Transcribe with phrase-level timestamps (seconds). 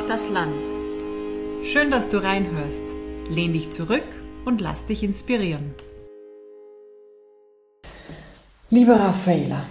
[0.00, 0.64] Braucht das Land.
[1.62, 2.84] Schön, dass du reinhörst.
[3.28, 4.06] Lehn dich zurück
[4.46, 5.74] und lass dich inspirieren.
[8.70, 9.64] Liebe Raffaela,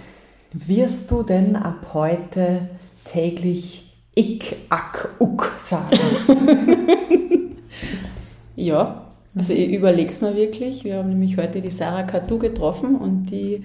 [0.52, 2.68] wirst du denn ab heute
[3.04, 5.98] täglich Ik, Ak, Uk sagen?
[8.56, 10.84] ja, also ich überlege es mir wirklich.
[10.84, 13.64] Wir haben nämlich heute die Sarah Katu getroffen und die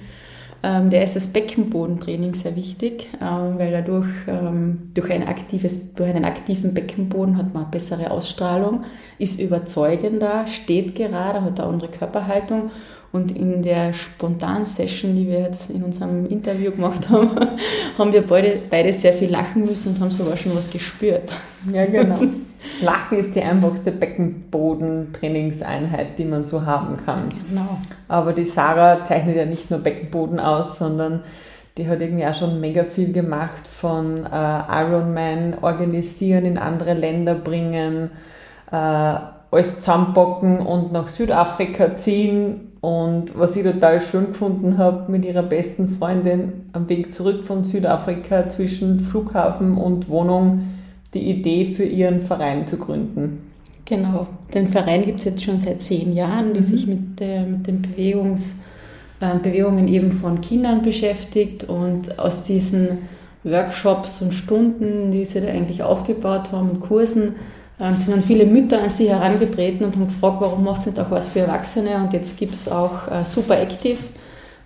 [0.90, 6.26] der ist das Beckenbodentraining sehr wichtig, ähm, weil dadurch ähm, durch, ein aktives, durch einen
[6.26, 8.84] aktiven Beckenboden hat man eine bessere Ausstrahlung,
[9.20, 12.72] ist überzeugender, steht gerade, hat eine andere Körperhaltung.
[13.12, 17.30] Und in der Spontan-Session, die wir jetzt in unserem Interview gemacht haben,
[17.98, 21.32] haben wir beide, beide sehr viel lachen müssen und haben sogar schon was gespürt.
[21.72, 22.20] Ja, genau.
[22.82, 27.30] Lachen ist die einfachste Beckenbodentrainingseinheit, die man so haben kann.
[27.49, 27.77] Genau.
[28.07, 31.24] Aber die Sarah zeichnet ja nicht nur Beckenboden aus, sondern
[31.77, 37.35] die hat irgendwie auch schon mega viel gemacht von äh, Ironman organisieren, in andere Länder
[37.35, 38.12] bringen,
[38.72, 39.16] äh,
[39.52, 42.74] alles zusammenpacken und nach Südafrika ziehen.
[42.82, 47.63] Und was ich total schön gefunden habe, mit ihrer besten Freundin am Weg zurück von
[47.63, 50.74] Südafrika zwischen Flughafen und Wohnung
[51.16, 53.52] die Idee für ihren Verein zu gründen.
[53.85, 56.63] Genau, den Verein gibt es jetzt schon seit zehn Jahren, die mhm.
[56.63, 58.62] sich mit, der, mit den Bewegungs,
[59.20, 62.98] äh, Bewegungen eben von Kindern beschäftigt und aus diesen
[63.44, 67.35] Workshops und Stunden, die sie da eigentlich aufgebaut haben und Kursen,
[67.79, 71.00] ähm, sind dann viele Mütter an sie herangetreten und haben gefragt, warum macht sie nicht
[71.00, 74.00] auch was für Erwachsene und jetzt gibt es auch äh, Super Active,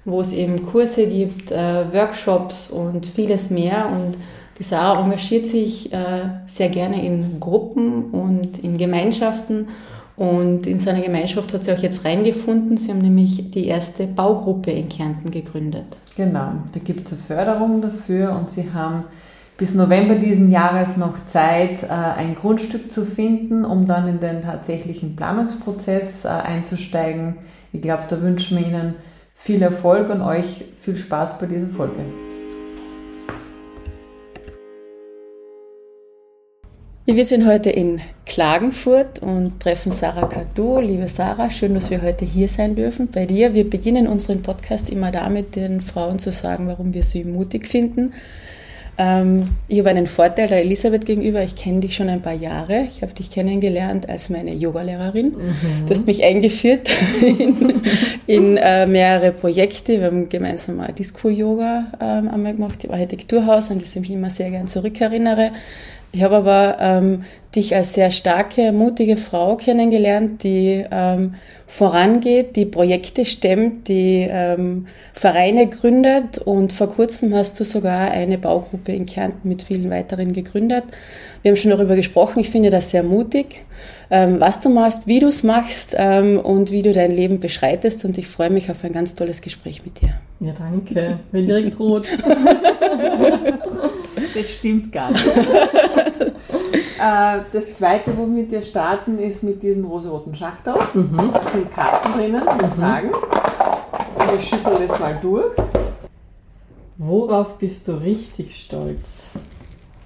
[0.05, 4.15] wo es eben Kurse gibt, äh, Workshops und vieles mehr und
[4.59, 9.69] die Sarah engagiert sich äh, sehr gerne in Gruppen und in Gemeinschaften.
[10.17, 12.75] Und in so eine Gemeinschaft hat sie auch jetzt reingefunden.
[12.75, 15.97] Sie haben nämlich die erste Baugruppe in Kärnten gegründet.
[16.17, 19.05] Genau, da gibt es eine Förderung dafür und sie haben
[19.55, 24.41] bis November diesen Jahres noch Zeit, äh, ein Grundstück zu finden, um dann in den
[24.41, 27.37] tatsächlichen Planungsprozess äh, einzusteigen.
[27.71, 28.95] Ich glaube, da wünschen wir Ihnen
[29.33, 32.28] viel Erfolg und euch viel Spaß bei dieser Folge.
[37.11, 40.79] Wir sind heute in Klagenfurt und treffen Sarah Kadu.
[40.79, 43.55] Liebe Sarah, schön, dass wir heute hier sein dürfen bei dir.
[43.55, 48.13] Wir beginnen unseren Podcast immer damit, den Frauen zu sagen, warum wir sie mutig finden.
[48.99, 51.41] Ähm, ich habe einen Vorteil der Elisabeth gegenüber.
[51.41, 52.85] Ich kenne dich schon ein paar Jahre.
[52.87, 55.29] Ich habe dich kennengelernt als meine Yogalehrerin.
[55.29, 55.85] Mhm.
[55.87, 56.89] Du hast mich eingeführt
[57.21, 57.81] in,
[58.27, 59.99] in äh, mehrere Projekte.
[59.99, 64.29] Wir haben gemeinsam mal Disco-Yoga ähm, einmal gemacht im Architekturhaus, an das ich mich immer
[64.29, 65.53] sehr gern zurückerinnere.
[66.11, 67.23] Ich habe aber ähm,
[67.55, 71.35] dich als sehr starke, mutige Frau kennengelernt, die ähm,
[71.67, 78.39] vorangeht, die Projekte stemmt, die ähm, Vereine gründet und vor kurzem hast du sogar eine
[78.39, 80.85] Baugruppe in Kärnten mit vielen weiteren gegründet.
[81.43, 83.63] Wir haben schon darüber gesprochen, ich finde das sehr mutig,
[84.09, 88.03] ähm, was du machst, wie du es machst ähm, und wie du dein Leben beschreitest
[88.03, 90.15] und ich freue mich auf ein ganz tolles Gespräch mit dir.
[90.39, 91.19] Ja, danke.
[91.31, 92.07] Bin direkt rot.
[94.33, 95.25] Das stimmt gar nicht.
[96.99, 100.73] Äh, das zweite, womit wir starten, ist mit diesem rosa-roten Schachtel.
[100.93, 101.31] Mhm.
[101.31, 102.71] Da sind Karten drinnen mit mhm.
[102.73, 103.09] Fragen.
[103.13, 105.55] Und ich schüttel das mal durch.
[106.97, 109.29] Worauf bist du richtig stolz?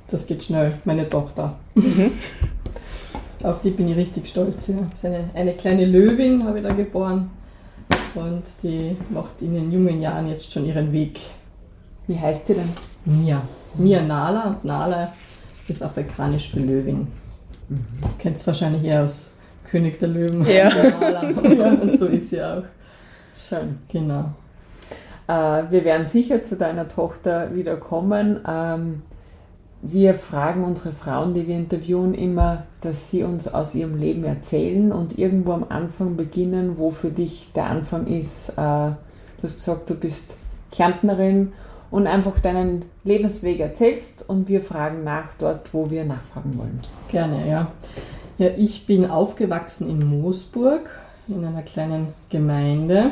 [0.07, 1.57] Das geht schnell, meine Tochter.
[1.73, 2.11] Mhm.
[3.44, 4.67] Auf die bin ich richtig stolz.
[4.67, 4.75] Ja.
[5.01, 7.31] Eine, eine kleine Löwin, habe ich da geboren.
[8.13, 11.19] Und die macht in den jungen Jahren jetzt schon ihren Weg.
[12.05, 12.69] Wie heißt sie denn?
[13.06, 13.41] Mia.
[13.75, 15.14] Mia Nala und Nala
[15.68, 17.08] ist afrikanisch für Löwin.
[17.69, 17.86] Mhm.
[18.19, 19.38] Kennt es wahrscheinlich eher aus
[19.69, 20.46] König der Löwen.
[20.46, 20.69] Ja.
[21.02, 21.69] ja.
[21.69, 22.64] Und so ist sie auch.
[23.36, 23.78] Schön.
[23.90, 24.34] Genau.
[25.28, 28.40] Äh, wir werden sicher zu deiner Tochter wieder kommen.
[28.47, 29.02] Ähm,
[29.81, 34.94] wir fragen unsere Frauen, die wir interviewen, immer, dass sie uns aus ihrem Leben erzählen
[34.94, 38.49] und irgendwo am Anfang beginnen, wo für dich der Anfang ist.
[38.49, 38.96] Äh, du
[39.44, 40.38] hast gesagt, du bist
[40.72, 41.52] Kärntnerin
[41.93, 46.79] und einfach deinen Lebensweg erzählst und wir fragen nach dort, wo wir nachfragen wollen.
[47.07, 47.72] Gerne, ja.
[48.40, 50.90] Ja, ich bin aufgewachsen in Moosburg,
[51.28, 53.11] in einer kleinen Gemeinde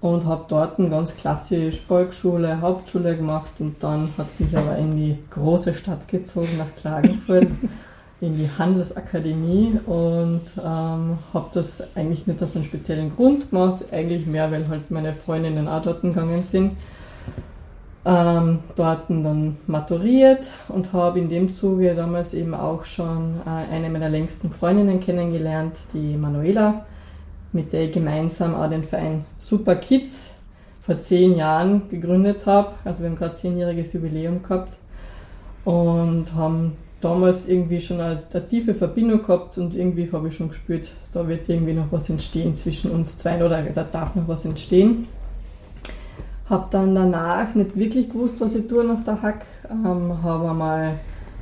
[0.00, 4.96] und habe dort ganz klassisch Volksschule, Hauptschule gemacht und dann hat es mich aber in
[4.96, 7.46] die große Stadt gezogen, nach Klagenfurt,
[8.20, 14.26] in die Handelsakademie und ähm, habe das eigentlich nicht aus einem speziellen Grund gemacht, eigentlich
[14.26, 16.72] mehr, weil halt meine Freundinnen auch dort gegangen sind
[18.04, 23.90] ähm, dort dann maturiert und habe in dem Zuge damals eben auch schon äh, eine
[23.90, 26.84] meiner längsten Freundinnen kennengelernt, die Manuela,
[27.52, 30.30] mit der ich gemeinsam auch den Verein Super Kids
[30.80, 32.72] vor zehn Jahren gegründet habe.
[32.84, 34.78] Also wir haben gerade zehnjähriges Jubiläum gehabt.
[35.64, 40.48] und haben damals irgendwie schon eine, eine tiefe Verbindung gehabt und irgendwie habe ich schon
[40.48, 44.44] gespürt, da wird irgendwie noch was entstehen zwischen uns zwei oder da darf noch was
[44.44, 45.06] entstehen.
[46.52, 50.92] Habe dann danach nicht wirklich gewusst, was ich tue nach der Hack, ähm, habe einmal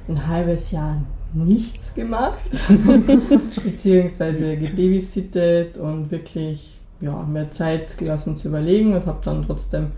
[0.07, 0.99] ein halbes Jahr
[1.35, 2.45] nichts gemacht,
[3.65, 9.91] beziehungsweise gebabysittet und wirklich ja, mehr Zeit gelassen zu überlegen und habe dann trotzdem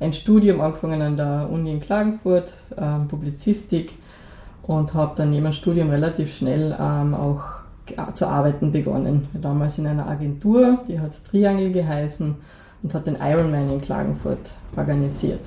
[0.00, 3.92] ein Studium angefangen an der Uni in Klagenfurt, ähm, Publizistik
[4.62, 7.42] und habe dann neben dem Studium relativ schnell ähm, auch
[8.14, 9.28] zu arbeiten begonnen.
[9.34, 12.36] Damals in einer Agentur, die hat Triangle geheißen
[12.84, 15.40] und hat den Ironman in Klagenfurt organisiert.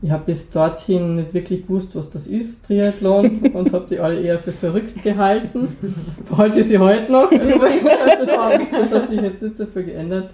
[0.00, 4.20] Ich habe bis dorthin nicht wirklich gewusst, was das ist, Triathlon, und habe die alle
[4.20, 5.68] eher für verrückt gehalten.
[6.28, 7.30] Behalte sie heute noch.
[8.12, 10.30] Also, das hat sich jetzt nicht so viel geändert.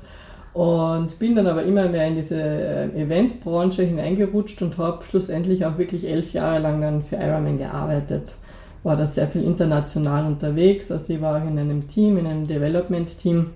[0.54, 5.78] Und bin dann aber immer mehr in diese äh, Eventbranche hineingerutscht und habe schlussendlich auch
[5.78, 8.34] wirklich elf Jahre lang dann für Ironman gearbeitet.
[8.82, 10.90] War da sehr viel international unterwegs.
[10.90, 13.50] Also ich war in einem Team, in einem Development-Team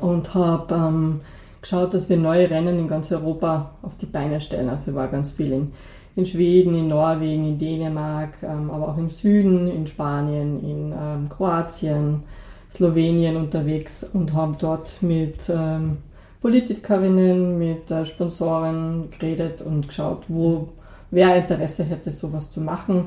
[0.00, 1.20] und habe ähm,
[1.62, 4.68] geschaut, dass wir neue Rennen in ganz Europa auf die Beine stellen.
[4.68, 5.72] Also war ganz viel in,
[6.16, 11.28] in Schweden, in Norwegen, in Dänemark, ähm, aber auch im Süden, in Spanien, in ähm,
[11.28, 12.24] Kroatien,
[12.70, 15.98] Slowenien unterwegs und habe dort mit ähm,
[16.40, 20.68] Politikerinnen, mit äh, Sponsoren geredet und geschaut, wo
[21.10, 23.06] wer Interesse hätte, sowas zu machen,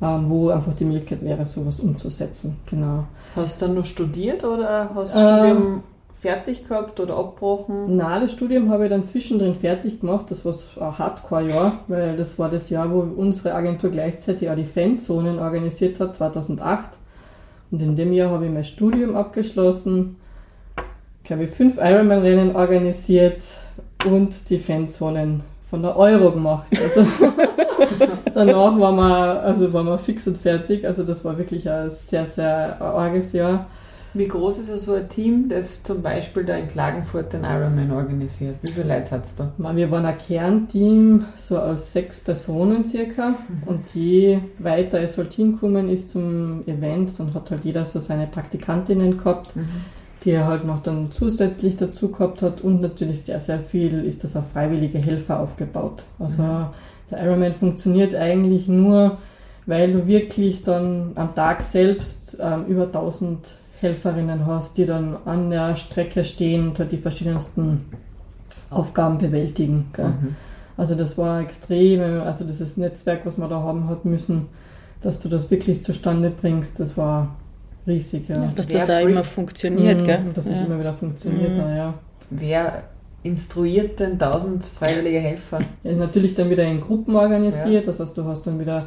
[0.00, 2.56] ähm, wo einfach die Möglichkeit wäre, sowas umzusetzen.
[2.66, 3.04] Genau.
[3.36, 5.82] Hast du dann noch studiert oder hast du ähm, Studium
[6.20, 7.96] fertig gehabt oder abgebrochen?
[7.96, 10.26] Nein, das Studium habe ich dann zwischendrin fertig gemacht.
[10.30, 14.64] Das war ein Hardcore-Jahr, weil das war das Jahr, wo unsere Agentur gleichzeitig auch die
[14.64, 16.90] Fanzonen organisiert hat, 2008.
[17.70, 20.16] Und in dem Jahr habe ich mein Studium abgeschlossen,
[21.24, 23.42] glaube ich, fünf Ironman-Rennen organisiert
[24.04, 26.66] und die Fanzonen von der Euro gemacht.
[26.82, 27.06] Also
[28.34, 30.84] danach waren wir, also waren wir fix und fertig.
[30.84, 33.66] Also das war wirklich ein sehr, sehr arges Jahr.
[34.12, 38.56] Wie groß ist so ein Team, das zum Beispiel da in Klagenfurt den Ironman organisiert?
[38.62, 39.52] Wie viele Leute hat es da?
[39.56, 43.28] Wir waren ein Kernteam, so aus sechs Personen circa.
[43.30, 43.62] Mhm.
[43.66, 48.26] Und je weiter es halt hinkommen ist zum Event, dann hat halt jeder so seine
[48.26, 49.68] Praktikantinnen gehabt, mhm.
[50.24, 52.62] die er halt noch dann zusätzlich dazu gehabt hat.
[52.62, 56.02] Und natürlich sehr, sehr viel ist das auf freiwillige Helfer aufgebaut.
[56.18, 56.66] Also mhm.
[57.12, 59.18] der Ironman funktioniert eigentlich nur,
[59.66, 65.50] weil du wirklich dann am Tag selbst ähm, über 1000 Helferinnen hast, die dann an
[65.50, 67.86] der Strecke stehen und halt die verschiedensten
[68.70, 69.86] Aufgaben bewältigen.
[69.96, 70.36] Mhm.
[70.76, 74.46] Also das war extrem, also dieses Netzwerk, was man da haben hat müssen,
[75.00, 77.36] dass du das wirklich zustande bringst, das war
[77.86, 78.28] riesig.
[78.28, 78.44] Ja.
[78.44, 80.24] ja dass das auch immer funktioniert, mhm, gell?
[80.34, 80.66] Dass das ja.
[80.66, 81.76] immer wieder funktioniert, mhm.
[81.76, 81.94] ja.
[82.30, 82.84] Wer
[83.22, 85.60] instruiert denn 1000 freiwillige Helfer?
[85.82, 88.86] Ja, ist natürlich dann wieder in Gruppen organisiert, das heißt, du hast dann wieder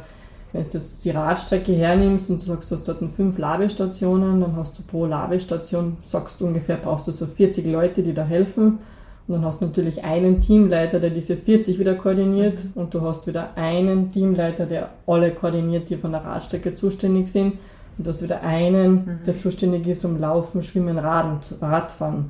[0.54, 4.54] wenn du jetzt die Radstrecke hernimmst und du sagst, du hast dort fünf Labestationen, dann
[4.54, 8.78] hast du pro Labestation, sagst du ungefähr, brauchst du so 40 Leute, die da helfen.
[9.26, 12.82] Und dann hast du natürlich einen Teamleiter, der diese 40 wieder koordiniert mhm.
[12.82, 17.54] und du hast wieder einen Teamleiter, der alle koordiniert, die von der Radstrecke zuständig sind.
[17.98, 19.18] Und du hast wieder einen, mhm.
[19.26, 22.26] der zuständig ist, um Laufen, Schwimmen, Raden, Radfahren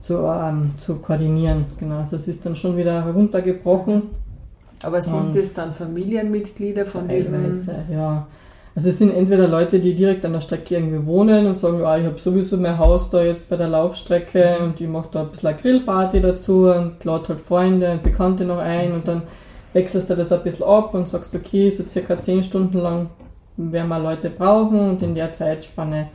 [0.00, 1.66] zu, ähm, zu koordinieren.
[1.78, 4.04] Genau, also das ist dann schon wieder heruntergebrochen
[4.82, 7.52] aber sind es dann Familienmitglieder von diesen?
[7.90, 8.26] Ja.
[8.74, 11.98] Also es sind entweder Leute, die direkt an der Strecke irgendwie wohnen und sagen, ah,
[11.98, 14.66] ich habe sowieso mein Haus da jetzt bei der Laufstrecke mhm.
[14.66, 18.44] und ich mache da ein bisschen eine Grillparty dazu und lade halt Freunde und Bekannte
[18.44, 19.22] noch ein und dann
[19.72, 23.10] wechselst du das ein bisschen ab und sagst, okay, so circa zehn Stunden lang
[23.56, 26.10] werden wir Leute brauchen und in der Zeitspanne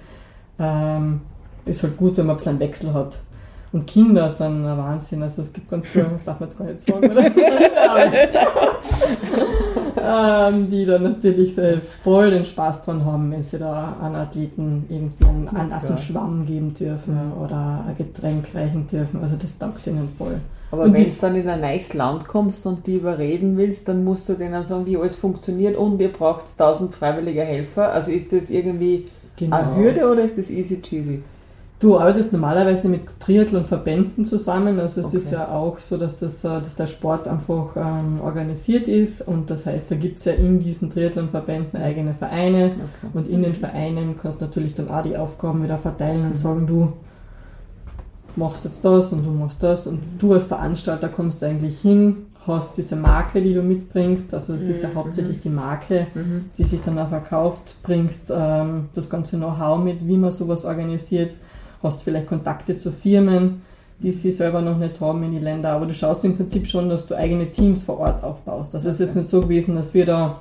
[0.58, 1.20] ähm,
[1.66, 3.20] ist halt gut, wenn man ein bisschen einen Wechsel hat.
[3.74, 5.24] Und Kinder sind ein Wahnsinn.
[5.24, 7.12] Also es gibt ganz viele, das darf man jetzt gar nicht sagen,
[9.98, 14.86] ähm, die dann natürlich äh, voll den Spaß dran haben, wenn sie da an Athleten
[14.90, 15.98] irgendwie einen Anlass ja.
[15.98, 17.44] Schwamm geben dürfen ja.
[17.44, 19.22] oder ein Getränk reichen dürfen.
[19.24, 20.40] Also das taugt ihnen voll.
[20.70, 24.30] Aber wenn du dann in ein neues Land kommst und die überreden willst, dann musst
[24.30, 27.92] du denen sagen, wie alles funktioniert und ihr braucht 1000 freiwillige Helfer.
[27.92, 29.58] Also ist das irgendwie genau.
[29.58, 31.24] eine Hürde oder ist das easy cheesy?
[31.84, 35.18] Du arbeitest normalerweise mit Triathlon-Verbänden zusammen, also es okay.
[35.18, 39.50] ist ja auch so, dass, das, äh, dass der Sport einfach ähm, organisiert ist und
[39.50, 43.12] das heißt, da gibt es ja in diesen Triathlon-Verbänden eigene Vereine okay.
[43.14, 46.36] und in den Vereinen kannst du natürlich dann auch die Aufgaben wieder verteilen und mhm.
[46.36, 46.94] sagen, du
[48.38, 52.78] machst jetzt das und du machst das und du als Veranstalter kommst eigentlich hin, hast
[52.78, 54.96] diese Marke, die du mitbringst, also es ist ja mhm.
[54.96, 56.46] hauptsächlich die Marke, mhm.
[56.58, 61.32] die sich dann auch verkauft, bringst ähm, das ganze Know-how mit, wie man sowas organisiert
[61.84, 63.62] hast vielleicht Kontakte zu Firmen,
[64.00, 66.90] die sie selber noch nicht haben in die Länder, aber du schaust im Prinzip schon,
[66.90, 68.76] dass du eigene Teams vor Ort aufbaust.
[68.76, 70.40] Also es ist jetzt nicht so gewesen, dass wir da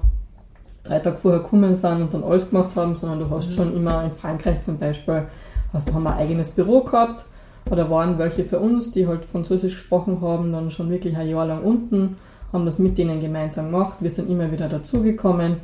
[0.85, 4.05] drei Tage vorher gekommen sind und dann alles gemacht haben, sondern du hast schon immer
[4.05, 5.25] in Frankreich zum Beispiel,
[5.73, 7.25] hast, haben wir ein eigenes Büro gehabt
[7.71, 11.47] oder waren welche für uns, die halt Französisch gesprochen haben, dann schon wirklich ein Jahr
[11.47, 12.17] lang unten,
[12.53, 13.99] haben das mit denen gemeinsam gemacht.
[14.01, 15.59] Wir sind immer wieder dazugekommen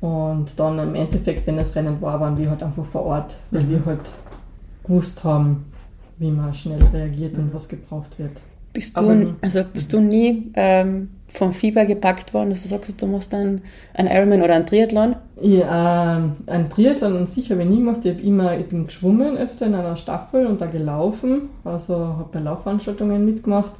[0.00, 3.68] und dann im Endeffekt, wenn das Rennen war, waren wir halt einfach vor Ort, weil
[3.68, 4.10] wir halt
[4.90, 5.66] gewusst haben,
[6.18, 8.32] wie man schnell reagiert und was gebraucht wird.
[8.72, 9.34] Bist du, nie.
[9.40, 13.62] also bist du nie ähm, vom Fieber gepackt worden, dass du sagst, du machst einen,
[13.94, 15.16] einen Ironman oder einen Triathlon?
[15.40, 18.04] Ich, ähm, ein Triathlon an sich habe ich nie gemacht.
[18.04, 21.48] Ich, immer, ich bin geschwommen öfter in einer Staffel und da gelaufen.
[21.64, 23.72] Also habe bei Laufveranstaltungen mitgemacht.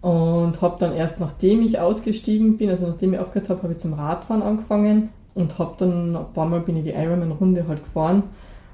[0.00, 3.78] Und habe dann erst nachdem ich ausgestiegen bin, also nachdem ich aufgehört habe, habe ich
[3.78, 8.22] zum Radfahren angefangen und habe dann ein paar Mal bin ich die Ironman-Runde halt gefahren.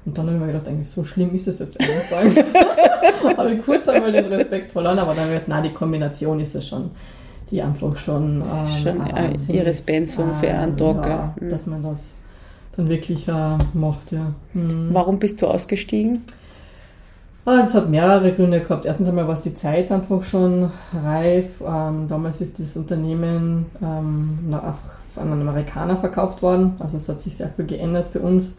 [0.05, 2.45] Und dann habe ich mir gedacht, eigentlich so schlimm ist es jetzt eigentlich.
[3.37, 6.39] habe ich kurz einmal den Respekt verloren, aber dann habe ich gedacht, nein, die Kombination
[6.39, 6.91] ist es schon,
[7.49, 8.43] die einfach schon, ähm,
[8.83, 9.87] schon ihres ist.
[9.87, 11.35] Pensum für einen Tag, Ja, ja.
[11.39, 11.49] Mhm.
[11.49, 12.15] dass man das
[12.75, 14.33] dann wirklich äh, macht, ja.
[14.53, 14.89] Mhm.
[14.91, 16.21] Warum bist du ausgestiegen?
[17.45, 18.85] Ah, Das hat mehrere Gründe gehabt.
[18.85, 20.71] Erstens einmal war es die Zeit einfach schon
[21.03, 21.61] reif.
[21.61, 24.77] Ähm, damals ist das Unternehmen ähm, nach,
[25.15, 26.73] an einen Amerikaner verkauft worden.
[26.79, 28.57] Also es hat sich sehr viel geändert für uns.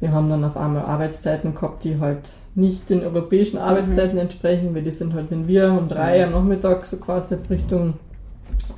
[0.00, 4.82] Wir haben dann auf einmal Arbeitszeiten gehabt, die halt nicht den europäischen Arbeitszeiten entsprechen, weil
[4.82, 7.94] die sind halt, wenn wir um drei am Nachmittag so quasi Richtung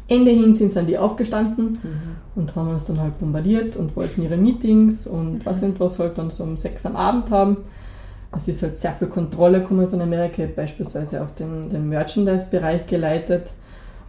[0.08, 1.78] Ende hin sind, sind die aufgestanden
[2.34, 6.18] und haben uns dann halt bombardiert und wollten ihre Meetings und was sind was halt
[6.18, 7.58] dann so um sechs am Abend haben.
[8.34, 13.52] Es ist halt sehr viel Kontrolle gekommen von Amerika, beispielsweise auch den, den Merchandise-Bereich geleitet.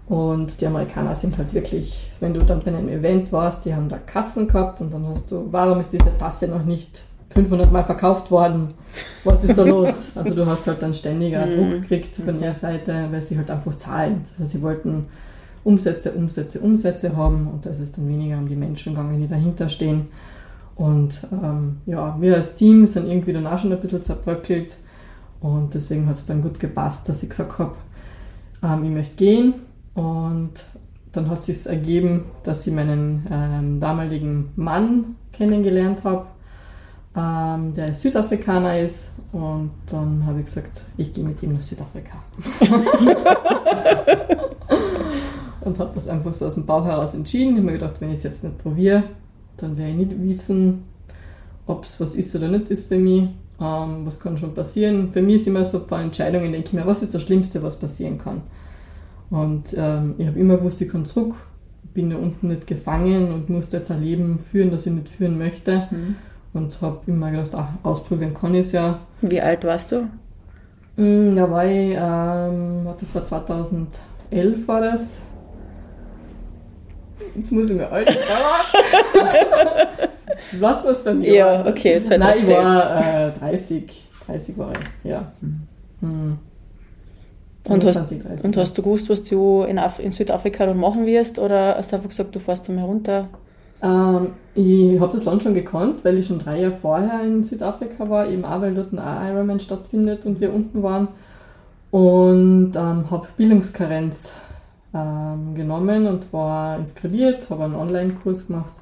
[0.08, 3.88] Und die Amerikaner sind halt wirklich, wenn du dann bei einem Event warst, die haben
[3.88, 7.84] da Kassen gehabt und dann hast du, warum ist diese Tasse noch nicht 500 Mal
[7.84, 8.68] verkauft worden?
[9.24, 10.12] Was ist da los?
[10.16, 13.50] Also du hast halt dann ständig einen Druck gekriegt von ihrer Seite, weil sie halt
[13.50, 14.26] einfach zahlen.
[14.38, 15.08] Also sie wollten
[15.64, 19.28] Umsätze, Umsätze, Umsätze haben und da ist es dann weniger um die Menschen gegangen, die
[19.28, 20.08] dahinter stehen.
[20.76, 24.78] Und ähm, ja, wir als Team sind irgendwie dann auch schon ein bisschen zerbröckelt
[25.40, 27.76] und deswegen hat es dann gut gepasst, dass ich gesagt habe,
[28.62, 29.54] ähm, ich möchte gehen
[29.94, 30.52] und
[31.12, 36.26] dann hat es sich ergeben, dass ich meinen ähm, damaligen Mann kennengelernt habe,
[37.16, 42.18] ähm, der Südafrikaner ist und dann habe ich gesagt, ich gehe mit ihm nach Südafrika.
[45.62, 47.52] und habe das einfach so aus dem Bauch heraus entschieden.
[47.52, 49.04] Ich habe mir gedacht, wenn ich es jetzt nicht probiere,
[49.58, 50.86] dann werde ich nicht wissen,
[51.68, 53.30] ob es was ist oder nicht ist für mich.
[53.62, 55.12] Ähm, was kann schon passieren?
[55.14, 57.78] Für mich ist immer so vor Entscheidungen, denke ich mir, was ist das Schlimmste, was
[57.78, 58.42] passieren kann?
[59.34, 61.34] Und ähm, ich habe immer gewusst, ich kann zurück,
[61.96, 65.40] bin da unten nicht gefangen und musste jetzt ein Leben führen, das ich nicht führen
[65.40, 65.88] möchte.
[66.54, 69.00] Und habe immer gedacht, ach, ausprobieren kann ich es ja.
[69.22, 70.02] Wie alt warst du?
[70.98, 75.24] Mm, Da war ich, ähm, das war 2011 war das.
[77.36, 78.16] Jetzt muss ich mir alt
[80.60, 81.34] Lass was bei mir.
[81.34, 82.58] Ja, okay, Nein, ich 2011.
[82.64, 85.32] war äh, 30, 30 war ich, ja.
[86.02, 86.38] Mhm.
[87.70, 88.46] Und hast, 25, 30.
[88.46, 91.40] und hast du gewusst, was du in, Af in Südafrika dann machen wirst?
[91.40, 93.30] Oder hast du einfach gesagt, du fährst da mal runter?
[93.82, 98.10] Ähm, ich habe das Land schon gekannt, weil ich schon drei Jahre vorher in Südafrika
[98.10, 101.08] war, eben auch, weil dort ein Ironman stattfindet und wir unten waren.
[101.92, 104.34] Und ähm, habe Bildungskarenz
[104.94, 108.74] ähm, genommen und war inskribiert, habe einen Online-Kurs gemacht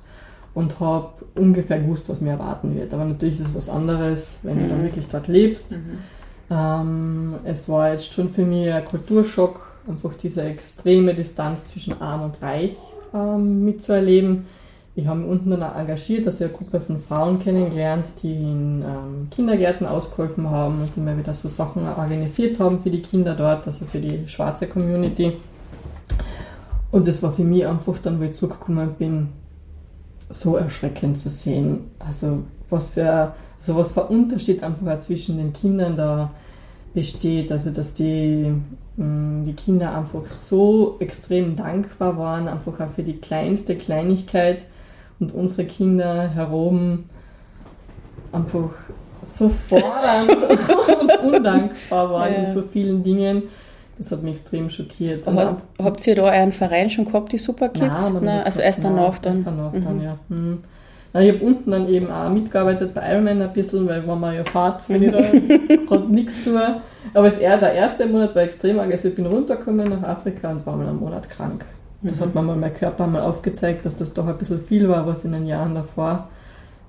[0.53, 2.93] und habe ungefähr gewusst, was mir erwarten wird.
[2.93, 5.77] Aber natürlich ist es was anderes, wenn du dann wirklich dort lebst.
[6.51, 12.24] Ähm, es war jetzt schon für mich ein Kulturschock, einfach diese extreme Distanz zwischen Arm
[12.24, 12.75] und Reich
[13.13, 14.46] ähm, mitzuerleben.
[14.93, 19.27] Ich habe mich unten dann engagiert, also eine Gruppe von Frauen kennengelernt, die in ähm,
[19.31, 23.86] Kindergärten ausgeholfen haben und immer wieder so Sachen organisiert haben für die Kinder dort, also
[23.86, 25.38] für die schwarze Community.
[26.91, 29.29] Und das war für mich einfach dann, wo ich zurückgekommen bin,
[30.29, 31.91] so erschreckend zu sehen.
[32.00, 36.31] Also was für, also was für ein Unterschied einfach zwischen den Kindern da
[36.93, 37.51] besteht.
[37.51, 38.51] Also dass die,
[38.97, 44.65] mh, die Kinder einfach so extrem dankbar waren, einfach auch für die kleinste Kleinigkeit
[45.19, 47.05] und unsere Kinder herum
[48.31, 48.69] einfach
[49.23, 50.31] so fordernd
[51.21, 52.39] und undankbar waren Ja.
[52.39, 53.43] in so vielen Dingen.
[53.97, 55.27] Das hat mich extrem schockiert.
[55.27, 57.85] Hab, habt ihr da einen Verein schon gehabt, die Superkids?
[58.11, 59.35] Nein, Nein, also erst danach dann.
[59.35, 60.01] Erst danach dann, Mhm.
[60.03, 60.17] ja.
[60.29, 60.59] Mhm.
[61.13, 64.33] Nein, ich habe unten dann eben auch mitgearbeitet bei Ironman ein bisschen, weil wenn man
[64.33, 65.19] ja fahrt, wenn ich da
[65.87, 66.81] gerade nichts tue.
[67.13, 68.91] Aber es eher der erste Monat war extrem arg.
[68.91, 71.65] Also ich bin runtergekommen nach Afrika und war mal einen Monat krank.
[72.01, 72.25] Das Mhm.
[72.25, 75.25] hat mir mal mein Körper mal aufgezeigt, dass das doch ein bisschen viel war, was
[75.25, 76.29] in den Jahren davor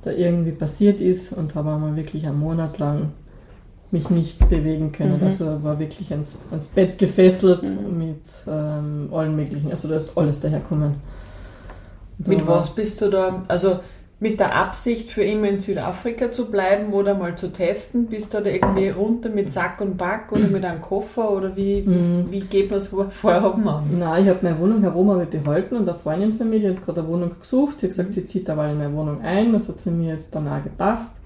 [0.03, 3.11] da irgendwie passiert ist und habe einmal wirklich einen Monat lang
[3.91, 5.19] mich nicht bewegen können.
[5.19, 5.25] Mhm.
[5.25, 7.63] Also war wirklich ans, ans Bett gefesselt
[7.93, 10.95] mit ähm, allen möglichen, also da ist alles daherkommen.
[12.19, 13.43] Mit was bist du da?
[13.49, 13.81] Also
[14.23, 18.07] mit der Absicht, für immer in Südafrika zu bleiben oder mal zu testen?
[18.07, 21.83] Bist du da irgendwie runter mit Sack und Back oder mit einem Koffer oder wie,
[21.83, 22.27] mhm.
[22.31, 23.99] wie geht man es vorher oben an?
[23.99, 27.01] Nein, ich habe meine Wohnung herum behalten und eine Freundin von mir, die hat gerade
[27.01, 27.83] eine Wohnung gesucht.
[27.83, 29.53] Die hat gesagt, sie zieht da mal in meine Wohnung ein.
[29.53, 31.17] Das hat für mich jetzt dann auch gepasst.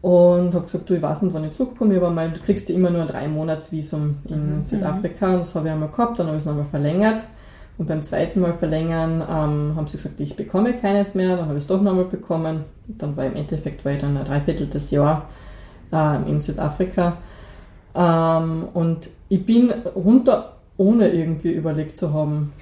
[0.00, 2.76] Und habe gesagt, du, ich weiß nicht, wann ich zurückkomme, aber mal, du kriegst ja
[2.76, 4.62] immer nur ein drei Monats Visum in mhm.
[4.62, 7.26] Südafrika und das habe ich einmal gehabt, dann habe ich es nochmal verlängert.
[7.78, 11.58] Und beim zweiten Mal verlängern ähm, haben sie gesagt, ich bekomme keines mehr, dann habe
[11.58, 12.64] ich es doch nochmal bekommen.
[12.88, 15.28] Dann war im Endeffekt war ich dann ein dreivierteltes Jahr
[15.92, 17.18] ähm, in Südafrika.
[17.94, 22.52] Ähm, und ich bin runter, ohne irgendwie überlegt zu haben,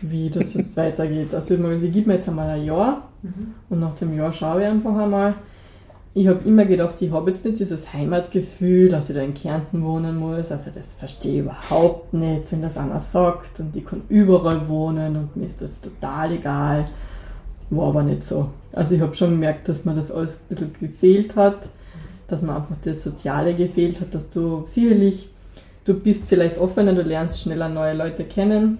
[0.00, 1.34] wie das jetzt weitergeht.
[1.34, 3.54] Also ich gebe mir jetzt einmal ein Jahr mhm.
[3.70, 5.34] und nach dem Jahr schaue ich einfach einmal,
[6.16, 9.82] ich habe immer gedacht, ich habe jetzt nicht dieses Heimatgefühl, dass ich da in Kärnten
[9.82, 10.52] wohnen muss.
[10.52, 15.16] Also das verstehe ich überhaupt nicht, wenn das einer sagt und ich kann überall wohnen
[15.16, 16.86] und mir ist das total egal.
[17.70, 18.50] War aber nicht so.
[18.72, 21.68] Also ich habe schon gemerkt, dass mir das alles ein bisschen gefehlt hat,
[22.28, 25.28] dass mir einfach das Soziale gefehlt hat, dass du sicherlich,
[25.84, 28.78] du bist vielleicht offener, du lernst schneller neue Leute kennen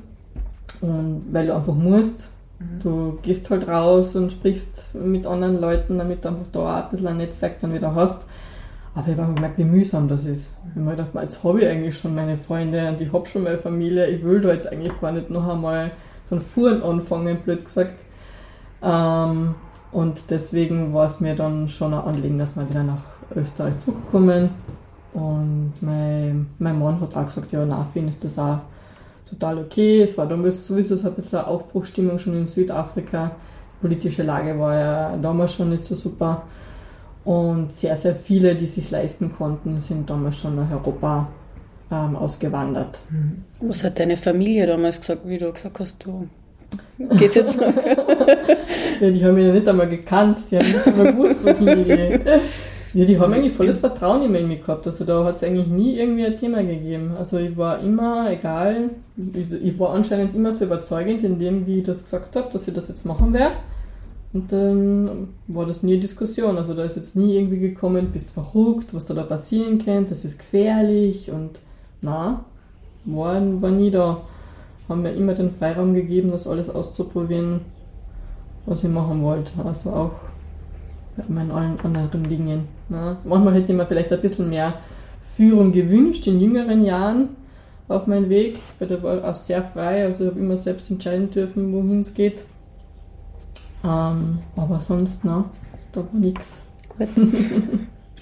[0.81, 2.81] und weil du einfach musst, Mhm.
[2.83, 6.91] Du gehst halt raus und sprichst mit anderen Leuten, damit du einfach da auch ein
[6.91, 8.27] bisschen ein Netzwerk dann wieder hast.
[8.95, 10.53] Aber ich habe einfach gemerkt, wie mühsam das ist.
[10.69, 13.43] Ich habe mir gedacht, jetzt habe ich eigentlich schon meine Freunde und ich habe schon
[13.43, 14.07] meine Familie.
[14.07, 15.91] Ich will da jetzt eigentlich gar nicht noch einmal
[16.29, 18.01] von vorn anfangen, blöd gesagt.
[18.83, 19.57] Ähm,
[19.91, 24.51] und deswegen war es mir dann schon ein Anliegen, dass wir wieder nach Österreich zurückkommen.
[25.13, 28.59] Und mein, mein Mann hat auch gesagt, ja, ihn ist das auch
[29.29, 30.03] total okay.
[30.03, 33.33] Es war damals sowieso so ein bisschen eine Aufbruchstimmung schon in Südafrika.
[33.77, 36.43] Die politische Lage war ja damals schon nicht so super.
[37.25, 41.29] Und sehr, sehr viele, die sich leisten konnten, sind damals schon nach Europa
[41.91, 43.01] ähm, ausgewandert.
[43.11, 43.45] Mhm.
[43.69, 46.29] Was hat deine Familie damals gesagt, wie du gesagt hast, du
[47.19, 47.67] gehst jetzt noch?
[49.01, 52.41] ja, die haben mich ja nicht einmal gekannt, die haben nicht einmal gewusst, ich gehe.
[52.95, 54.87] Ja, die haben eigentlich volles Vertrauen immer in mich gehabt.
[54.87, 57.13] Also da hat es eigentlich nie irgendwie ein Thema gegeben.
[57.19, 61.79] Also ich war immer, egal, ich, ich war anscheinend immer so überzeugend in dem, wie
[61.79, 63.57] ich das gesagt habe, dass ich das jetzt machen werde.
[64.33, 66.57] Und dann war das nie eine Diskussion.
[66.57, 70.25] Also da ist jetzt nie irgendwie gekommen, bist verrückt, was da, da passieren könnte, das
[70.25, 71.61] ist gefährlich und
[72.01, 72.45] na,
[73.05, 74.21] war, war nie da.
[74.89, 77.63] Haben mir immer den Freiraum gegeben, das alles auszuprobieren,
[78.67, 79.53] was ich machen wollte.
[79.65, 80.13] Also auch
[81.17, 82.74] bei meinen allen anderen Dingen.
[82.95, 83.17] Ne?
[83.25, 84.75] Manchmal hätte ich mir vielleicht ein bisschen mehr
[85.21, 87.31] Führung gewünscht in jüngeren Jahren
[87.89, 91.31] auf meinen Weg, weil der war auch sehr frei, also ich habe immer selbst entscheiden
[91.31, 92.45] dürfen, wohin es geht.
[93.85, 95.45] Ähm, aber sonst, na,
[95.93, 96.63] da war nichts.
[96.97, 97.09] Gut.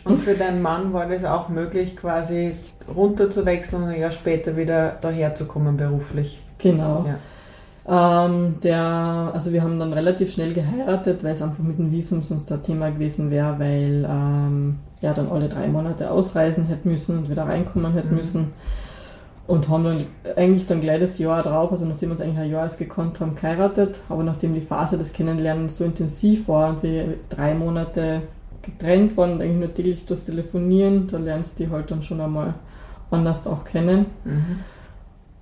[0.05, 2.55] Und für deinen Mann war das auch möglich, quasi
[2.93, 6.43] runterzuwechseln und ein Jahr später wieder daherzukommen beruflich.
[6.59, 7.05] Genau.
[7.07, 7.19] Ja.
[7.87, 12.23] Ähm, der, also wir haben dann relativ schnell geheiratet, weil es einfach mit dem Visum
[12.23, 17.19] sonst ein Thema gewesen wäre, weil ähm, ja dann alle drei Monate ausreisen hätte müssen
[17.19, 18.17] und wieder reinkommen hätte mhm.
[18.17, 18.53] müssen.
[19.49, 22.51] Und haben dann eigentlich dann gleich das Jahr drauf, also nachdem wir uns eigentlich ein
[22.51, 26.85] Jahr als gekonnt haben, geheiratet, aber nachdem die Phase des Kennenlernens so intensiv war und
[26.85, 28.23] wir drei Monate
[28.63, 32.21] getrennt waren und eigentlich nur täglich durchs Telefonieren, da lernst du die halt dann schon
[32.21, 32.55] einmal
[33.11, 34.07] anders auch kennen.
[34.25, 34.61] Mhm.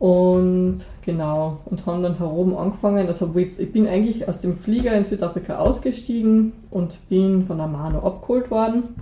[0.00, 3.06] Und genau, und haben dann herum angefangen.
[3.06, 8.50] Also ich, bin eigentlich aus dem Flieger in Südafrika ausgestiegen und bin von Amano abgeholt
[8.50, 8.94] worden,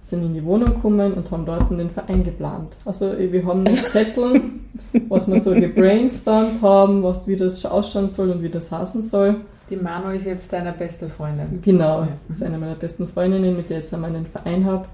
[0.00, 2.76] sind in die Wohnung gekommen und haben dort den Verein geplant.
[2.84, 4.40] Also wir haben nicht Zettel,
[5.08, 9.38] was wir so gebrainstormt haben, was, wie das ausschauen soll und wie das heißen soll.
[9.68, 11.60] Die Mano ist jetzt deine beste Freundin.
[11.60, 12.08] Genau, ja.
[12.32, 14.86] ist eine meiner besten Freundinnen, mit der ich jetzt einmal einen Verein habe.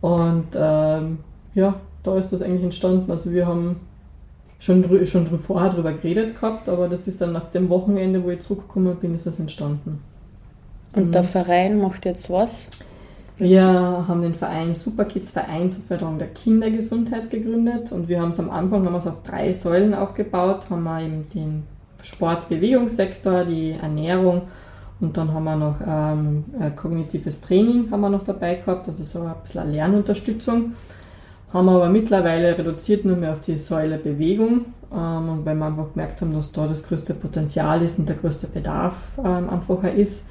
[0.00, 1.18] Und ähm,
[1.54, 3.08] ja, da ist das eigentlich entstanden.
[3.08, 3.76] Also wir haben
[4.60, 8.30] schon, drü schon vorher drüber geredet gehabt, aber das ist dann nach dem Wochenende, wo
[8.30, 10.00] ich zurückgekommen bin, ist das entstanden.
[10.94, 11.12] Und mhm.
[11.12, 12.70] der Verein macht jetzt was?
[13.38, 18.38] Wir haben den Verein Superkids Verein zur Förderung der Kindergesundheit gegründet und wir haben es
[18.38, 21.62] am Anfang haben wir es auf drei Säulen aufgebaut, haben wir eben den
[22.02, 24.42] Sport-Bewegungssektor, die Ernährung
[25.00, 26.44] und dann haben wir noch ähm,
[26.76, 30.74] kognitives Training haben wir noch dabei gehabt, also so ein bisschen Lernunterstützung
[31.52, 35.66] haben wir aber mittlerweile reduziert nur mehr auf die Säule Bewegung, ähm, und weil wir
[35.66, 39.92] einfach gemerkt haben, dass da das größte Potenzial ist und der größte Bedarf ähm, einfacher
[39.92, 40.24] ist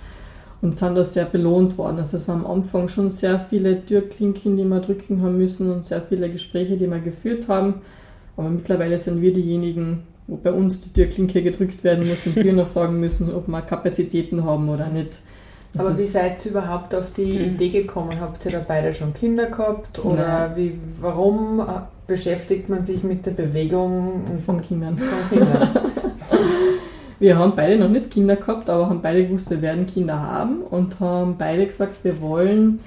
[0.62, 2.00] und sind da sehr belohnt worden.
[2.00, 5.86] Also es waren am Anfang schon sehr viele Türklinken, die wir drücken haben müssen und
[5.86, 7.76] sehr viele Gespräche, die wir geführt haben.
[8.36, 12.54] Aber mittlerweile sind wir diejenigen, wo bei uns die Türklinke gedrückt werden muss und wir
[12.54, 15.20] noch sagen müssen, ob wir Kapazitäten haben oder nicht.
[15.74, 17.56] Das Aber wie seid ihr überhaupt auf die mhm.
[17.56, 18.20] Idee gekommen?
[18.20, 20.04] Habt ihr da beide schon Kinder gehabt?
[20.04, 21.64] Oder wie, warum äh,
[22.08, 24.98] beschäftigt man sich mit der Bewegung von Kindern?
[24.98, 25.70] Von Kindern?
[27.20, 30.62] Wir haben beide noch nicht Kinder gehabt, aber haben beide gewusst, wir werden Kinder haben
[30.62, 32.80] und haben beide gesagt, wir wollen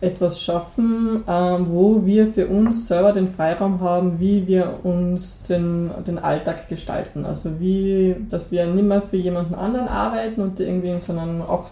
[0.00, 5.90] etwas schaffen, ähm, wo wir für uns selber den Freiraum haben, wie wir uns den,
[6.06, 7.26] den Alltag gestalten.
[7.26, 11.42] Also wie, dass wir nicht mehr für jemanden anderen arbeiten und irgendwie in so einem
[11.42, 11.70] 8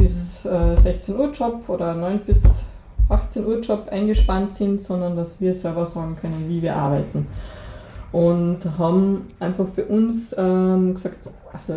[0.00, 2.62] bis äh, 16 Uhr Job oder 9 bis
[3.08, 7.26] 18 Uhr Job eingespannt sind, sondern dass wir selber sagen können, wie wir arbeiten.
[8.12, 11.74] Und haben einfach für uns ähm, gesagt, also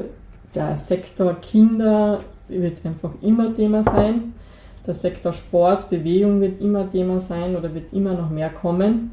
[0.55, 4.33] der Sektor Kinder wird einfach immer Thema sein
[4.85, 9.11] der Sektor Sport, Bewegung wird immer Thema sein oder wird immer noch mehr kommen.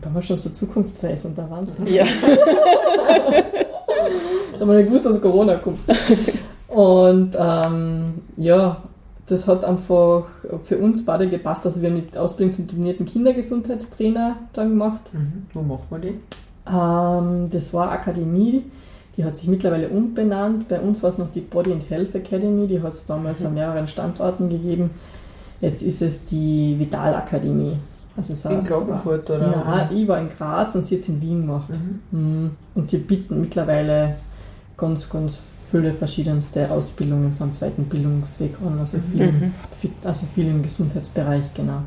[0.00, 1.86] Da haben wir schon so zukunftsweisender Wahnsinn.
[1.86, 2.04] Ja.
[4.52, 5.80] da haben wir nicht gewusst, dass Corona kommt.
[6.68, 8.82] Und ähm, ja,
[9.26, 10.24] das hat einfach
[10.64, 11.66] für uns beide gepasst.
[11.66, 15.02] Also wir haben die Ausbildung zum diplomierten Kindergesundheitstrainer dann gemacht.
[15.12, 15.46] Mhm.
[15.52, 16.14] Wo macht man die?
[16.70, 18.64] Ähm, das war Akademie
[19.18, 20.68] die hat sich mittlerweile umbenannt.
[20.68, 23.54] Bei uns war es noch die Body and Health Academy, die hat es damals an
[23.54, 24.90] mehreren Standorten gegeben.
[25.60, 27.76] Jetzt ist es die Vital Akademie.
[28.16, 29.64] Also so in Klagenfurt, oder?
[29.66, 31.70] Nein, ich war in Graz und sie hat es in Wien gemacht.
[32.12, 32.18] Mhm.
[32.18, 32.50] mhm.
[32.76, 34.16] Und die bieten mittlerweile
[34.78, 38.78] ganz, ganz viele verschiedenste Ausbildungen so am zweiten Bildungsweg an.
[38.78, 39.52] Also viel, mhm.
[40.04, 41.82] also viel im Gesundheitsbereich, genau.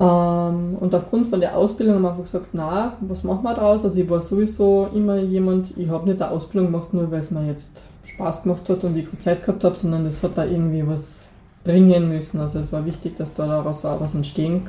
[0.00, 3.84] Ähm, und aufgrund von der Ausbildung haben wir einfach gesagt, na, was machen wir daraus?
[3.84, 7.30] Also ich war sowieso immer jemand, ich habe nicht eine Ausbildung gemacht, nur weil es
[7.30, 10.44] mir jetzt Spaß gemacht hat und ich gut Zeit gehabt habe, sondern es hat da
[10.44, 11.28] irgendwie was
[11.62, 12.40] bringen müssen.
[12.40, 14.62] Also es war wichtig, dass da daraus auch was entstehen,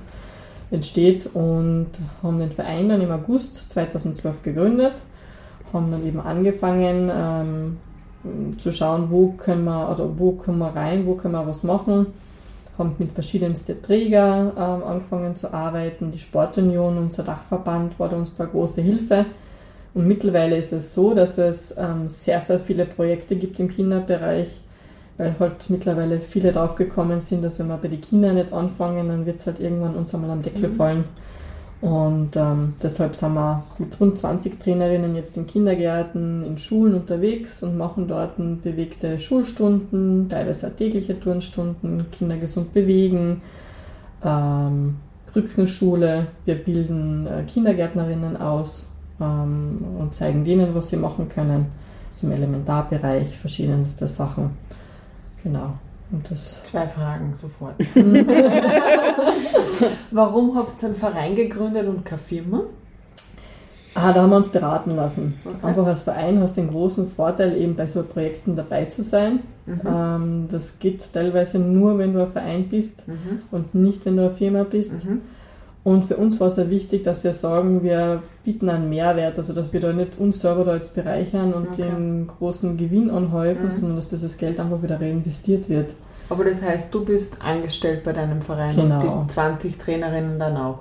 [0.69, 1.87] entsteht und
[2.21, 5.01] haben den Verein dann im August 2012 gegründet,
[5.73, 7.77] haben dann eben angefangen ähm,
[8.57, 12.07] zu schauen, wo können wir oder wo können wir rein, wo können wir was machen
[12.77, 16.11] haben mit verschiedensten Trägern ähm, angefangen zu arbeiten.
[16.11, 19.25] Die Sportunion, unser Dachverband, war uns da große Hilfe.
[19.93, 24.61] Und mittlerweile ist es so, dass es ähm, sehr, sehr viele Projekte gibt im Kinderbereich,
[25.17, 29.25] weil halt mittlerweile viele draufgekommen sind, dass wenn wir bei den Kindern nicht anfangen, dann
[29.27, 30.75] wird es halt irgendwann uns einmal am Deckel mhm.
[30.75, 31.03] fallen.
[31.83, 37.61] Und ähm, deshalb sind wir mit rund 20 Trainerinnen jetzt in Kindergärten, in Schulen unterwegs
[37.61, 43.41] und machen dort bewegte Schulstunden, teilweise auch tägliche Turnstunden, Kinder gesund bewegen,
[44.23, 44.95] ähm,
[45.35, 46.27] Rückenschule.
[46.45, 48.87] Wir bilden äh, Kindergärtnerinnen aus
[49.19, 51.65] ähm, und zeigen denen, was sie machen können.
[52.21, 54.51] Im Elementarbereich verschiedenste Sachen.
[55.43, 55.73] Genau.
[56.63, 57.75] Zwei Fragen sofort.
[60.11, 62.61] Warum habt ihr einen Verein gegründet und keine Firma?
[63.95, 65.35] Ah, da haben wir uns beraten lassen.
[65.45, 65.55] Okay.
[65.61, 69.41] Einfach als Verein hast du den großen Vorteil, eben bei so Projekten dabei zu sein.
[69.65, 69.81] Mhm.
[69.85, 73.39] Ähm, das geht teilweise nur, wenn du ein Verein bist mhm.
[73.51, 75.05] und nicht, wenn du eine Firma bist.
[75.05, 75.21] Mhm.
[75.83, 79.51] Und für uns war es ja wichtig, dass wir sagen, wir bieten einen Mehrwert, also
[79.51, 81.83] dass wir da nicht uns selber da jetzt bereichern und okay.
[81.83, 83.71] den großen Gewinn anhäufen, mhm.
[83.71, 85.93] sondern dass dieses Geld einfach wieder reinvestiert wird.
[86.29, 89.19] Aber das heißt, du bist angestellt bei deinem Verein genau.
[89.19, 90.79] und die 20 Trainerinnen dann auch?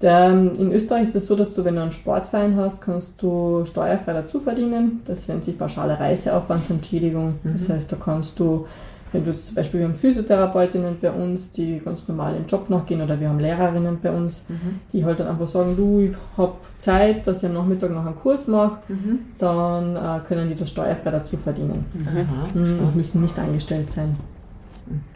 [0.00, 3.66] Der, in Österreich ist es so, dass du, wenn du einen Sportverein hast, kannst du
[3.66, 5.02] steuerfrei dazu verdienen.
[5.04, 7.34] Das nennt sich pauschale Reiseaufwandsentschädigung.
[7.42, 7.52] Mhm.
[7.52, 8.66] Das heißt, da kannst du
[9.12, 13.02] wenn du zum Beispiel, wir haben Physiotherapeutinnen bei uns, die ganz normal im Job nachgehen
[13.02, 14.80] oder wir haben Lehrerinnen bei uns, mhm.
[14.92, 18.14] die halt dann einfach sagen, du, ich habe Zeit, dass ich am Nachmittag noch einen
[18.14, 19.18] Kurs mache, mhm.
[19.38, 22.60] dann äh, können die das steuerfrei dazu verdienen mhm.
[22.60, 22.80] mhm.
[22.80, 24.16] und müssen nicht angestellt sein.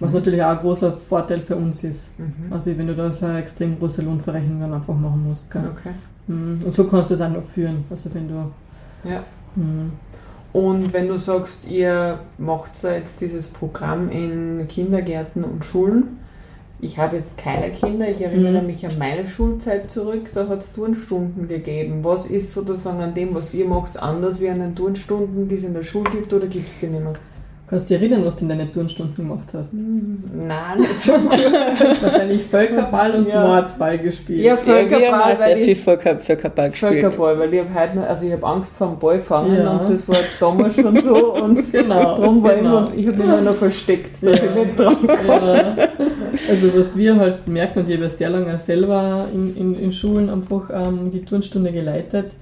[0.00, 0.18] Was mhm.
[0.18, 2.18] natürlich auch ein großer Vorteil für uns ist.
[2.18, 2.52] Mhm.
[2.52, 5.46] Also wenn du da so eine extrem große Lohnverrechnung dann einfach machen musst.
[5.54, 5.94] Okay.
[6.26, 7.84] Und so kannst du es auch noch führen.
[7.90, 8.34] Also wenn du
[9.08, 9.22] ja.
[10.54, 16.20] Und wenn du sagst, ihr macht da jetzt dieses Programm in Kindergärten und Schulen,
[16.80, 18.68] ich habe jetzt keine Kinder, ich erinnere mhm.
[18.68, 22.04] mich an meine Schulzeit zurück, da hat es Turnstunden gegeben.
[22.04, 25.64] Was ist sozusagen an dem, was ihr macht, anders wie an den Turnstunden, die es
[25.64, 27.14] in der Schule gibt oder gibt es die nicht mehr?
[27.66, 29.72] Kannst du dich erinnern, was du in deinen Turnstunden gemacht hast?
[29.72, 31.30] Nein, nicht so gut.
[32.02, 33.40] wahrscheinlich Völkerball und ja.
[33.40, 34.40] Mordball gespielt.
[34.40, 35.02] Ja, Völkerball.
[35.02, 36.92] Ja, wir haben sehr viel Völkerball gespielt.
[36.92, 39.70] Völkerball, weil ich habe heute also ich habe Angst vor dem Ball fangen ja.
[39.70, 42.78] und das war damals schon so und genau, darum war genau.
[42.78, 44.44] immer, ich habe immer noch versteckt, dass ja.
[44.44, 45.88] ich nicht dran kann.
[46.48, 49.90] Also was wir halt merken, und ich habe ja sehr lange selber in, in, in
[49.90, 52.32] Schulen einfach ähm, die Turnstunde geleitet,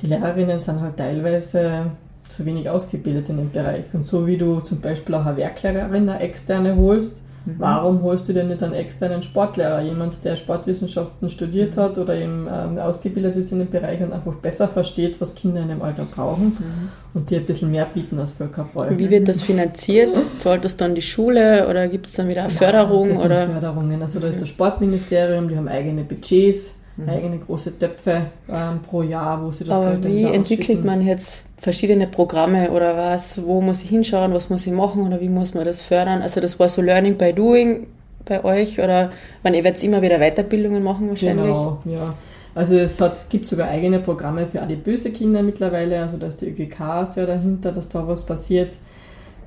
[0.00, 1.90] die Lehrerinnen sind halt teilweise
[2.30, 3.84] zu wenig ausgebildet in dem Bereich.
[3.92, 7.54] Und so wie du zum Beispiel auch eine Werklehrerin, eine externe holst, mhm.
[7.58, 9.82] warum holst du denn nicht einen externen Sportlehrer?
[9.82, 14.34] Jemand, der Sportwissenschaften studiert hat oder eben ähm, ausgebildet ist in dem Bereich und einfach
[14.34, 16.88] besser versteht, was Kinder in dem Alter brauchen mhm.
[17.14, 18.98] und dir ein bisschen mehr bieten als Völkerball.
[18.98, 20.16] Wie wird das finanziert?
[20.38, 23.08] Zahlt das dann die Schule oder gibt es dann wieder eine Förderung?
[23.08, 23.42] Ja, das oder?
[23.42, 24.02] Sind Förderungen.
[24.02, 27.08] Also da ist das Sportministerium, die haben eigene Budgets mhm.
[27.08, 32.06] eigene große Töpfe ähm, pro Jahr, wo sie das Aber wie entwickelt man jetzt verschiedene
[32.06, 33.42] Programme oder was?
[33.44, 34.32] Wo muss ich hinschauen?
[34.32, 35.06] Was muss ich machen?
[35.06, 36.22] Oder wie muss man das fördern?
[36.22, 37.86] Also das war so Learning by Doing
[38.24, 39.10] bei euch oder
[39.42, 41.46] man, ihr werdet immer wieder Weiterbildungen machen wahrscheinlich?
[41.46, 42.14] Genau, ja.
[42.54, 46.46] Also es hat, gibt sogar eigene Programme für adipöse Kinder mittlerweile, also da ist die
[46.46, 48.76] ÖGK sehr dahinter, dass da was passiert.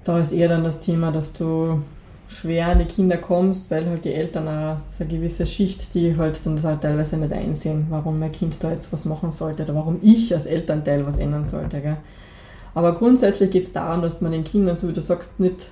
[0.03, 1.81] Da ist eher dann das Thema, dass du
[2.27, 5.93] schwer an die Kinder kommst, weil halt die Eltern auch, das ist eine gewisse Schicht,
[5.93, 9.31] die halt dann das halt teilweise nicht einsehen, warum mein Kind da jetzt was machen
[9.31, 11.81] sollte oder warum ich als Elternteil was ändern sollte.
[11.81, 11.97] Gell?
[12.73, 15.67] Aber grundsätzlich geht es darum, dass man den Kindern, so wie du sagst, nicht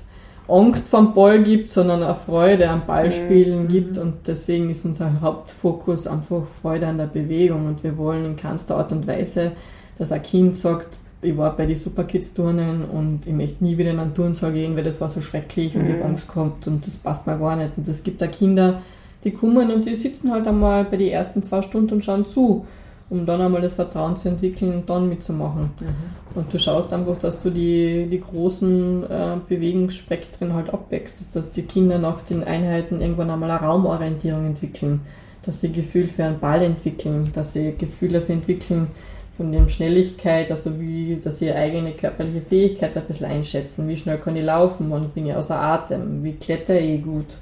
[0.47, 3.67] Angst vom Ball gibt, sondern eine Freude am Ballspielen mhm.
[3.67, 8.35] gibt und deswegen ist unser Hauptfokus einfach Freude an der Bewegung und wir wollen in
[8.35, 9.53] keinster Art und Weise,
[9.97, 13.99] dass ein Kind sagt, ich war bei den Superkids-Turnen und ich möchte nie wieder in
[13.99, 16.09] einen Turnsaal gehen, weil das war so schrecklich und ich habe mhm.
[16.09, 17.77] Angst gehabt und das passt mir gar nicht.
[17.77, 18.81] Und es gibt da Kinder,
[19.23, 22.65] die kommen und die sitzen halt einmal bei den ersten zwei Stunden und schauen zu,
[23.11, 25.69] um dann einmal das Vertrauen zu entwickeln und dann mitzumachen.
[25.79, 25.87] Mhm.
[26.33, 31.49] Und du schaust einfach, dass du die, die großen äh, Bewegungsspektren halt abwächst, dass, dass
[31.51, 35.01] die Kinder nach den Einheiten irgendwann einmal eine Raumorientierung entwickeln,
[35.43, 38.87] dass sie Gefühl für einen Ball entwickeln, dass sie Gefühle dafür entwickeln,
[39.31, 43.87] von der Schnelligkeit, also wie, dass sie ihre eigene körperliche Fähigkeit ein bisschen einschätzen.
[43.87, 44.89] Wie schnell kann ich laufen?
[44.89, 46.23] Wann bin ich außer Atem?
[46.23, 47.37] Wie klettere ich gut?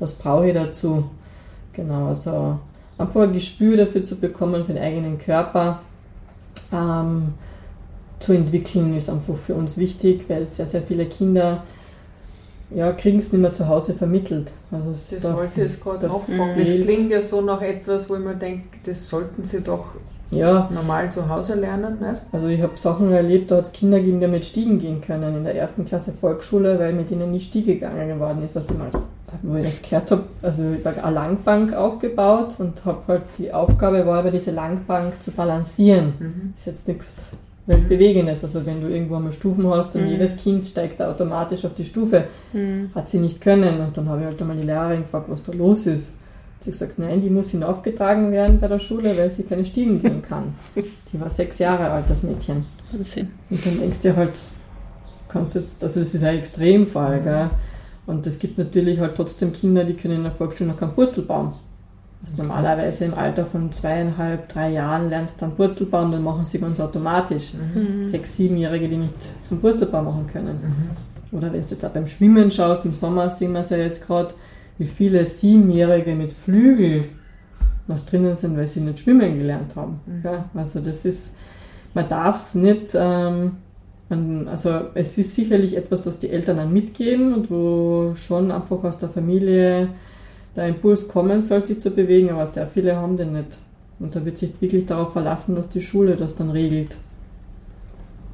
[0.00, 1.04] Was brauche ich dazu?
[1.72, 2.58] Genau, also
[2.98, 5.80] einfach ein Gespür dafür zu bekommen, für den eigenen Körper
[6.72, 7.34] ähm,
[8.18, 11.62] zu entwickeln, ist einfach für uns wichtig, weil sehr, sehr viele Kinder
[12.70, 14.50] ja, kriegen es nicht mehr zu Hause vermittelt.
[14.70, 16.58] Also das da wollte ich jetzt gerade nachfragen.
[16.58, 19.86] Das klingt ja so nach etwas, wo ich mir denke, das sollten sie doch
[20.30, 20.68] ja.
[20.72, 21.98] normal zu Hause lernen.
[22.00, 22.22] Nicht?
[22.32, 25.36] Also ich habe Sachen erlebt, da hat es Kinder gegeben, die mit Stiegen gehen können
[25.36, 28.56] in der ersten Klasse Volksschule, weil mit ihnen nicht Stiege gegangen geworden ist.
[28.56, 28.90] Also mal,
[29.42, 33.52] wo ich das gehört habe, also ich habe eine Langbank aufgebaut und habe halt die
[33.52, 36.14] Aufgabe war, über diese Langbank zu balancieren.
[36.18, 36.54] Mhm.
[36.56, 37.32] Ist jetzt nichts
[37.66, 38.42] Weltbewegendes.
[38.42, 40.10] Also wenn du irgendwo einmal Stufen hast und mhm.
[40.10, 42.90] jedes Kind steigt automatisch auf die Stufe, mhm.
[42.94, 43.80] hat sie nicht können.
[43.80, 46.12] Und dann habe ich halt einmal die Lehrerin gefragt, was da los ist.
[46.60, 50.02] Sie hat gesagt, nein, die muss hinaufgetragen werden bei der Schule, weil sie keine Stiegen
[50.02, 50.54] gehen kann.
[51.12, 52.66] Die war sechs Jahre alt, das Mädchen.
[52.90, 53.30] Wahnsinn.
[53.48, 54.32] Und dann denkst du halt,
[55.28, 57.24] kannst jetzt, also es ist ein Extremfall, mhm.
[57.24, 57.50] gell?
[58.06, 61.52] Und es gibt natürlich halt trotzdem Kinder, die können in der Volksschule noch keinen Purzelbaum.
[62.22, 66.58] Also normalerweise im Alter von zweieinhalb, drei Jahren lernst du dann Purzelbaum, dann machen sie
[66.58, 67.52] ganz automatisch.
[67.52, 68.04] Mhm.
[68.04, 69.14] Sechs, siebenjährige, die nicht
[69.50, 70.58] einen Purzelbaum machen können.
[71.30, 71.36] Mhm.
[71.36, 74.06] Oder wenn du jetzt auch beim Schwimmen schaust, im Sommer sehen wir es ja jetzt
[74.06, 74.34] gerade,
[74.78, 77.04] wie viele Siebenjährige mit Flügel
[77.88, 80.00] noch drinnen sind, weil sie nicht schwimmen gelernt haben.
[80.06, 80.22] Mhm.
[80.24, 81.34] Ja, also das ist,
[81.94, 83.52] man darf es nicht, ähm,
[84.08, 88.84] man, also es ist sicherlich etwas, das die Eltern dann mitgeben und wo schon einfach
[88.84, 89.88] aus der Familie
[90.54, 93.58] der Impuls kommen soll, sich zu bewegen, aber sehr viele haben den nicht.
[93.98, 96.96] Und da wird sich wirklich darauf verlassen, dass die Schule das dann regelt.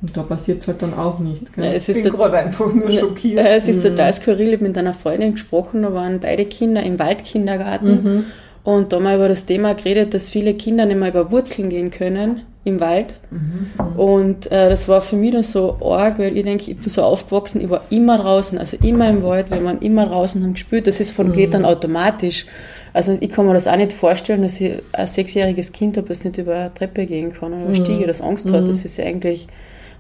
[0.05, 1.55] Und da passiert es halt dann auch nicht.
[1.55, 1.65] Gell?
[1.65, 3.39] Ja, es ich bin gerade einfach nur schockiert.
[3.39, 3.89] Ja, es ist mhm.
[3.89, 4.49] total skurril.
[4.49, 8.05] Ich habe mit einer Freundin gesprochen, da waren beide Kinder im Waldkindergarten.
[8.05, 8.25] Mhm.
[8.65, 11.71] Und da haben wir über das Thema geredet, dass viele Kinder nicht mehr über Wurzeln
[11.71, 13.15] gehen können im Wald.
[13.31, 13.99] Mhm.
[13.99, 17.03] Und äh, das war für mich dann so arg, weil ich denke, ich bin so
[17.03, 20.87] aufgewachsen, ich war immer draußen, also immer im Wald, wir waren immer draußen haben gespielt.
[20.87, 21.33] Das ist von mhm.
[21.33, 22.45] geht dann automatisch.
[22.93, 26.25] Also ich kann mir das auch nicht vorstellen, dass ich ein sechsjähriges Kind habe, das
[26.25, 27.85] nicht über eine Treppe gehen kann oder eine mhm.
[27.85, 28.65] Stiege, das Angst hat.
[28.65, 28.67] Mhm.
[28.67, 29.49] Das ist eigentlich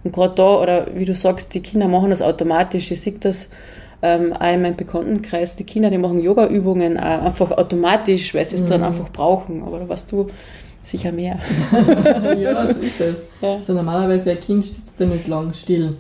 [0.04, 2.90] und gerade da, oder wie du sagst, die Kinder machen das automatisch.
[2.90, 3.48] Ich sehe das
[4.02, 8.64] ähm, auch in meinem Bekanntenkreis, die Kinder, die machen Yoga-Übungen einfach automatisch, weil sie es
[8.64, 8.68] mhm.
[8.68, 9.62] dann einfach brauchen.
[9.62, 10.26] Aber da weißt du
[10.82, 11.38] sicher mehr.
[12.38, 13.26] ja, so ist es.
[13.40, 13.54] Ja.
[13.54, 15.96] Also normalerweise ein Kind sitzt ja nicht lang still.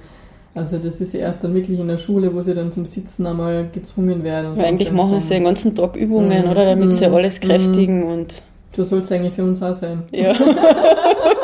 [0.54, 3.26] Also das ist ja erst dann wirklich in der Schule, wo sie dann zum Sitzen
[3.26, 4.56] einmal gezwungen werden.
[4.58, 6.50] Ja, eigentlich machen sie den ganzen Tag Übungen, mhm.
[6.50, 6.66] oder?
[6.66, 6.92] Damit mhm.
[6.92, 8.12] sie alles kräftigen mhm.
[8.12, 8.34] und
[8.72, 10.02] so soll es eigentlich für uns auch sein.
[10.12, 10.32] Ja.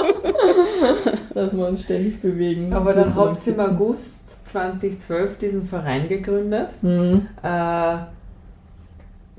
[1.35, 2.73] Dass wir uns ständig bewegen.
[2.73, 6.69] Aber dann habt ihr im August 2012 diesen Verein gegründet.
[6.83, 7.27] Mhm.
[7.43, 7.97] Äh,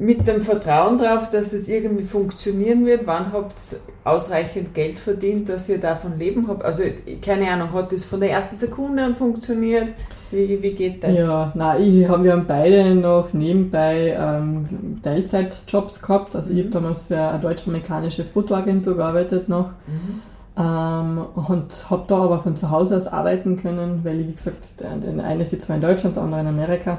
[0.01, 3.05] mit dem Vertrauen darauf, dass es irgendwie funktionieren wird.
[3.05, 6.65] Wann habt ihr ausreichend Geld verdient, dass ihr davon leben habt?
[6.65, 6.81] Also
[7.21, 9.89] keine Ahnung, hat das von der ersten Sekunde an funktioniert?
[10.31, 11.19] Wie, wie geht das?
[11.19, 16.35] Ja, nein, ich hab, wir haben beide noch nebenbei ähm, Teilzeitjobs gehabt.
[16.35, 16.57] Also mhm.
[16.57, 19.67] ich habe damals für eine deutsch-amerikanische Fotoagentur gearbeitet noch.
[19.85, 20.21] Mhm.
[20.57, 24.81] Ähm, und habe da aber von zu Hause aus arbeiten können, weil ich, wie gesagt,
[24.81, 26.97] der, der eine sitzt zwar in Deutschland, der andere in Amerika.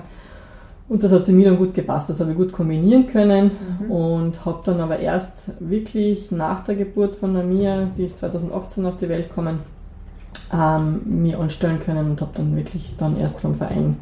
[0.89, 3.91] Und das hat für mich dann gut gepasst, das habe ich gut kombinieren können mhm.
[3.91, 8.85] und habe dann aber erst wirklich nach der Geburt von der Mia, die ist 2018
[8.85, 9.61] auf die Welt gekommen,
[10.53, 13.97] ähm, mir anstellen können und habe dann wirklich dann erst vom Verein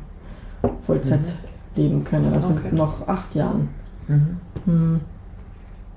[0.85, 1.83] Vollzeit mhm.
[1.83, 2.71] leben können, also okay.
[2.73, 3.69] nach acht Jahren.
[4.67, 5.01] Mhm.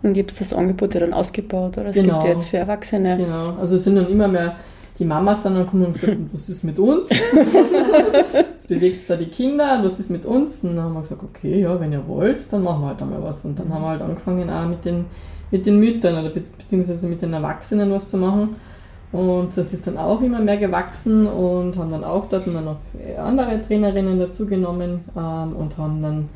[0.04, 2.16] Dann gibt es das Angebot ja dann ausgebaut oder es Genau.
[2.16, 3.18] gibt ja jetzt für Erwachsene.
[3.18, 4.56] Genau, also es sind dann immer mehr
[5.00, 7.10] die Mamas dann kommen und sagen, was ist mit uns?
[8.34, 10.63] Jetzt bewegt es da die Kinder, was ist mit uns?
[10.63, 13.24] Und dann haben wir gesagt, okay, ja, wenn ihr wollt, dann machen wir halt einmal
[13.24, 13.44] was.
[13.46, 15.06] Und dann haben wir halt angefangen auch mit den,
[15.50, 18.56] mit den Müttern oder be beziehungsweise mit den Erwachsenen was zu machen.
[19.12, 22.78] Und das ist dann auch immer mehr gewachsen und haben dann auch dort dann noch
[23.20, 26.30] andere Trainerinnen dazugenommen ähm, und haben dann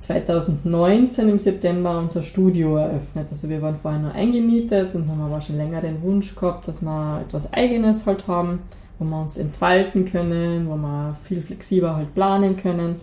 [0.00, 3.28] 2019 im September unser Studio eröffnet.
[3.30, 6.82] Also wir waren vorher nur eingemietet und haben aber schon länger den Wunsch gehabt, dass
[6.82, 8.60] wir etwas Eigenes halt haben,
[8.98, 12.96] wo wir uns entfalten können, wo wir viel flexibler halt planen können.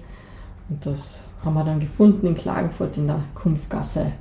[0.69, 4.11] Und das haben wir dann gefunden in Klagenfurt in der Kumpfgasse.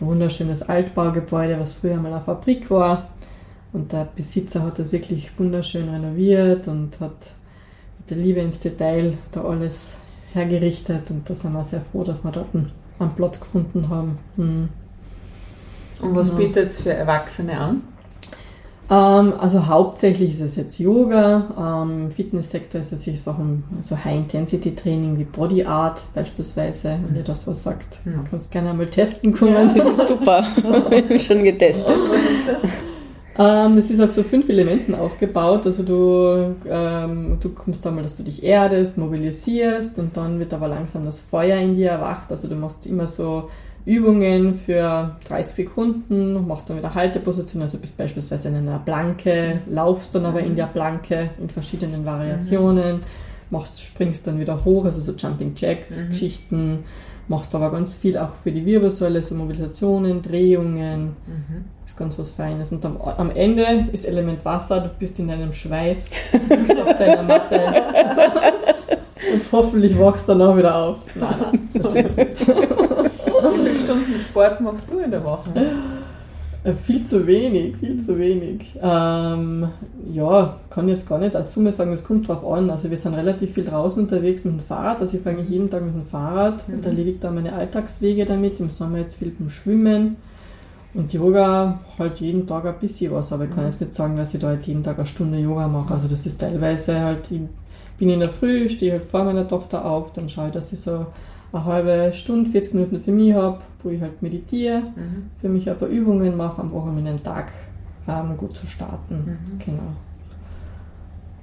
[0.00, 3.08] Ein wunderschönes Altbaugebäude, was früher mal eine Fabrik war.
[3.72, 7.32] Und der Besitzer hat das wirklich wunderschön renoviert und hat
[7.98, 9.98] mit der Liebe ins Detail da alles
[10.32, 11.10] hergerichtet.
[11.10, 12.70] Und da sind wir sehr froh, dass wir dort einen,
[13.16, 14.18] Platz gefunden haben.
[14.36, 14.68] Hm.
[16.02, 16.34] Und was Ja.
[16.34, 17.82] bietet es für Erwachsene an?
[18.90, 21.82] Ähm, also hauptsächlich ist es jetzt Yoga.
[21.82, 27.22] Ähm, Im Fitnesssektor ist es solche Sachen, so High-Intensity-Training wie Body Art beispielsweise, wenn dir
[27.22, 28.00] das was sagt.
[28.04, 28.12] Ja.
[28.28, 29.72] Kannst gerne einmal testen kommen.
[29.74, 30.44] Das ist super.
[30.90, 31.86] Wir haben schon getestet.
[31.86, 32.70] Was ist das?
[33.38, 35.66] Ähm, das ist auf so fünf Elementen aufgebaut.
[35.66, 40.68] Also du, ähm, du kommst einmal, dass du dich erdest, mobilisierst und dann wird aber
[40.68, 42.30] langsam das Feuer in dir erwacht.
[42.30, 43.48] Also du machst immer so
[43.84, 50.14] Übungen für 30 Sekunden, machst dann wieder Halteposition, also bist beispielsweise in einer Planke, laufst
[50.14, 53.00] dann aber in der Planke in verschiedenen Variationen,
[53.50, 56.84] machst, springst dann wieder hoch, also so Jumping Jacks, Geschichten,
[57.26, 61.16] machst aber ganz viel auch für die Wirbelsäule, so Mobilisationen, Drehungen,
[61.92, 62.72] ist ganz was Feines.
[62.72, 66.10] Und am, am Ende ist Element Wasser, du bist in deinem Schweiß,
[66.48, 67.60] liegst auf deiner Matte
[69.32, 70.98] und hoffentlich wachst du danach wieder auf.
[71.14, 72.48] Nein, nein, so schlimm ist nicht.
[72.48, 75.50] Wie viele Stunden Sport machst du in der Woche?
[76.64, 78.74] Äh, Viel zu wenig, viel zu wenig.
[78.80, 79.68] Ähm,
[80.10, 82.70] ja, kann jetzt gar nicht als Summe sagen, es kommt drauf an.
[82.70, 85.00] Also wir sind relativ viel draußen unterwegs mit dem Fahrrad.
[85.02, 88.60] Also ich fahre eigentlich jeden Tag mit dem Fahrrad und erledige da meine Alltagswege damit.
[88.60, 90.16] Im Sommer jetzt viel beim Schwimmen.
[90.94, 94.34] Und Yoga halt jeden Tag ein bisschen was, aber ich kann jetzt nicht sagen, dass
[94.34, 95.94] ich da jetzt jeden Tag eine Stunde Yoga mache.
[95.94, 97.40] Also das ist teilweise halt, ich
[97.96, 100.80] bin in der Früh, stehe halt vor meiner Tochter auf, dann schaue ich, dass ich
[100.80, 101.06] so
[101.52, 105.30] eine halbe Stunde, 40 Minuten für mich habe, wo ich halt meditiere, Mhm.
[105.40, 106.62] für mich ein paar Übungen mache,
[106.98, 107.52] in den Tag
[108.06, 109.14] ähm, gut zu starten.
[109.26, 109.58] Mhm.
[109.64, 109.82] Genau.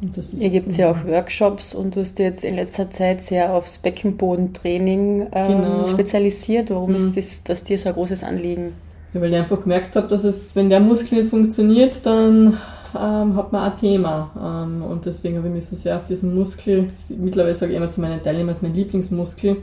[0.01, 2.55] Und das ist Hier gibt es ja auch Workshops und du hast dich jetzt in
[2.55, 5.87] letzter Zeit sehr aufs Beckenbodentraining ähm, Genau.
[5.87, 6.69] spezialisiert.
[6.69, 6.95] Warum Mhm.
[6.95, 8.73] ist das, das dir so ein großes Anliegen?
[9.13, 12.57] Ja, weil ich einfach gemerkt habe, dass es, wenn der Muskel nicht funktioniert, dann
[12.95, 14.31] ähm, hat man ein Thema.
[14.39, 17.89] Ähm, und deswegen habe ich mich so sehr auf diesen Muskel, mittlerweile sage ich immer
[17.89, 19.57] zu meinen Teilnehmern, ist mein Lieblingsmuskel,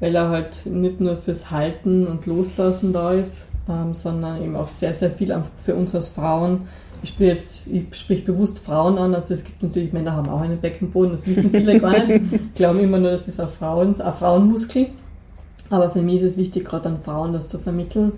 [0.00, 4.68] weil er halt nicht nur fürs Halten und Loslassen da ist, ähm, sondern eben auch
[4.68, 6.62] sehr, sehr viel für uns als Frauen.
[7.02, 10.40] Ich sprich jetzt, ich sprich bewusst Frauen an, also es gibt natürlich Männer haben auch
[10.40, 14.12] einen Beckenboden, das wissen viele gar nicht, glauben immer nur, das ist ein, Frauen, ein
[14.12, 14.86] Frauenmuskel.
[15.70, 18.12] Aber für mich ist es wichtig, gerade an Frauen das zu vermitteln,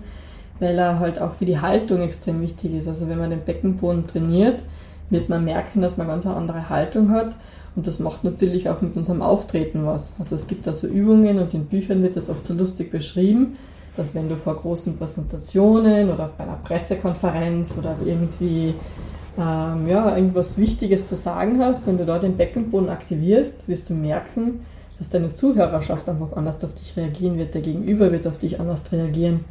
[0.59, 2.87] weil er halt auch für die Haltung extrem wichtig ist.
[2.87, 4.63] Also wenn man den Beckenboden trainiert,
[5.09, 7.35] wird man merken, dass man ganz eine andere Haltung hat.
[7.75, 10.13] Und das macht natürlich auch mit unserem Auftreten was.
[10.17, 13.57] Also es gibt da so Übungen und in Büchern wird das oft so lustig beschrieben,
[13.95, 18.73] dass wenn du vor großen Präsentationen oder bei einer Pressekonferenz oder irgendwie
[19.37, 23.93] ähm, ja, irgendwas Wichtiges zu sagen hast, wenn du da den Beckenboden aktivierst, wirst du
[23.93, 24.61] merken,
[24.97, 27.53] dass deine Zuhörerschaft einfach anders auf dich reagieren wird.
[27.53, 29.41] Der Gegenüber wird auf dich anders reagieren,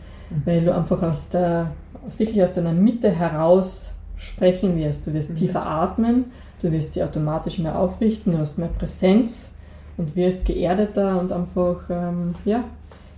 [0.44, 1.72] weil du einfach aus der,
[2.16, 5.06] wirklich aus deiner Mitte heraus sprechen wirst.
[5.06, 6.26] Du wirst tiefer atmen,
[6.62, 9.50] du wirst dich automatisch mehr aufrichten, du hast mehr Präsenz
[9.96, 12.64] und wirst geerdeter und einfach ähm, ja,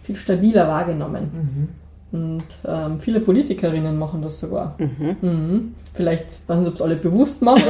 [0.02, 1.68] viel stabiler wahrgenommen.
[2.10, 4.74] Und ähm, viele Politikerinnen machen das sogar.
[4.78, 5.74] Mhm.
[5.92, 7.62] Vielleicht, weiß nicht, ob es alle bewusst machen,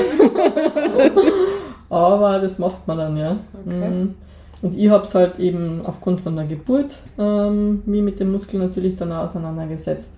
[1.91, 3.37] aber das macht man dann, ja.
[3.67, 4.09] Okay.
[4.61, 4.69] Mhm.
[4.69, 8.61] Und ich habe es halt eben aufgrund von der Geburt ähm, mich mit dem Muskel
[8.61, 10.13] natürlich dann auseinandergesetzt.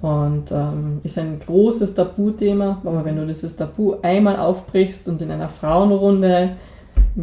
[0.00, 5.30] Und ähm, ist ein großes Tabuthema, aber wenn du dieses Tabu einmal aufbrichst und in
[5.30, 6.56] einer Frauenrunde,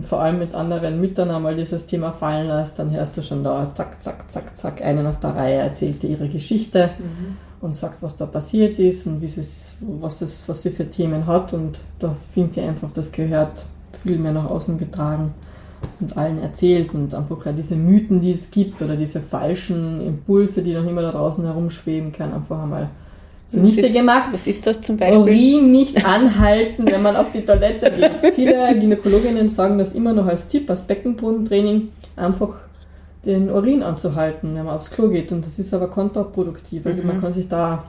[0.02, 3.70] vor allem mit anderen Müttern einmal dieses Thema fallen lässt, dann hörst du schon da,
[3.74, 6.92] zack, zack, zack, zack, eine nach der Reihe erzählt dir ihre Geschichte
[7.60, 11.28] und sagt, was da passiert ist und wie es, was, es, was sie für Themen
[11.28, 11.54] hat.
[11.54, 15.34] Und da finde ich einfach, das gehört viel mehr nach außen getragen
[16.00, 20.62] und allen erzählt und einfach ja diese Mythen, die es gibt oder diese falschen Impulse,
[20.62, 22.90] die noch immer da draußen herumschweben, können einfach einmal
[23.48, 24.30] zunichte ist- gemacht.
[24.32, 25.20] Was ist das zum Beispiel?
[25.20, 28.34] Urin nicht anhalten, wenn man auf die Toilette geht.
[28.36, 32.54] Viele Gynäkologinnen sagen das immer noch als Tipp, als Beckenbodentraining, einfach
[33.26, 35.32] den Urin anzuhalten, wenn man aufs Klo geht.
[35.32, 36.86] Und das ist aber kontraproduktiv.
[36.86, 37.84] Also man kann sich da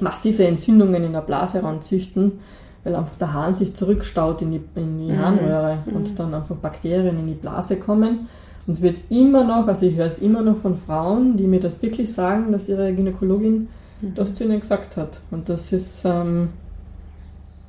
[0.00, 2.40] massive Entzündungen in der Blase ranzüchten,
[2.88, 7.18] weil einfach der Hahn sich zurückstaut in die, in die Harnröhre und dann einfach Bakterien
[7.18, 8.28] in die Blase kommen.
[8.66, 11.60] Und es wird immer noch, also ich höre es immer noch von Frauen, die mir
[11.60, 13.68] das wirklich sagen, dass ihre Gynäkologin
[14.14, 15.20] das zu ihnen gesagt hat.
[15.30, 16.50] Und das ist ähm,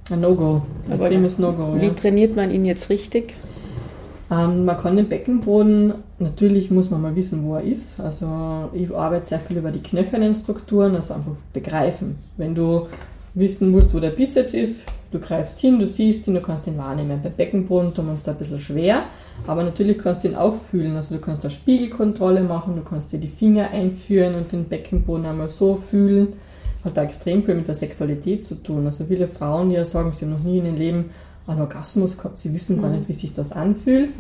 [0.10, 1.76] ein No-Go, extremes No-Go.
[1.80, 1.94] Wie Ja.
[1.94, 3.34] trainiert man ihn jetzt richtig?
[4.32, 8.00] Ähm, man kann den Beckenboden, natürlich muss man mal wissen, wo er ist.
[8.00, 12.18] Also ich arbeite sehr viel über die knöchernen Strukturen, also einfach begreifen.
[12.38, 12.88] Wenn du
[13.40, 16.78] wissen musst, wo der Bizeps ist, du greifst hin, du siehst ihn, du kannst ihn
[16.78, 17.20] wahrnehmen.
[17.24, 19.04] Bei Beckenboden tun wir uns da ein bisschen schwer,
[19.48, 20.96] aber natürlich kannst du ihn auch fühlen.
[20.96, 25.26] Also du kannst da Spiegelkontrolle machen, du kannst dir die Finger einführen und den Beckenboden
[25.26, 26.34] einmal so fühlen.
[26.84, 28.86] Hat da extrem viel mit der Sexualität zu tun.
[28.86, 31.06] Also viele Frauen, die ja sagen, sie haben noch nie in ihrem Leben
[31.48, 34.12] einen Orgasmus gehabt, sie wissen gar nicht, wie sich das anfühlt.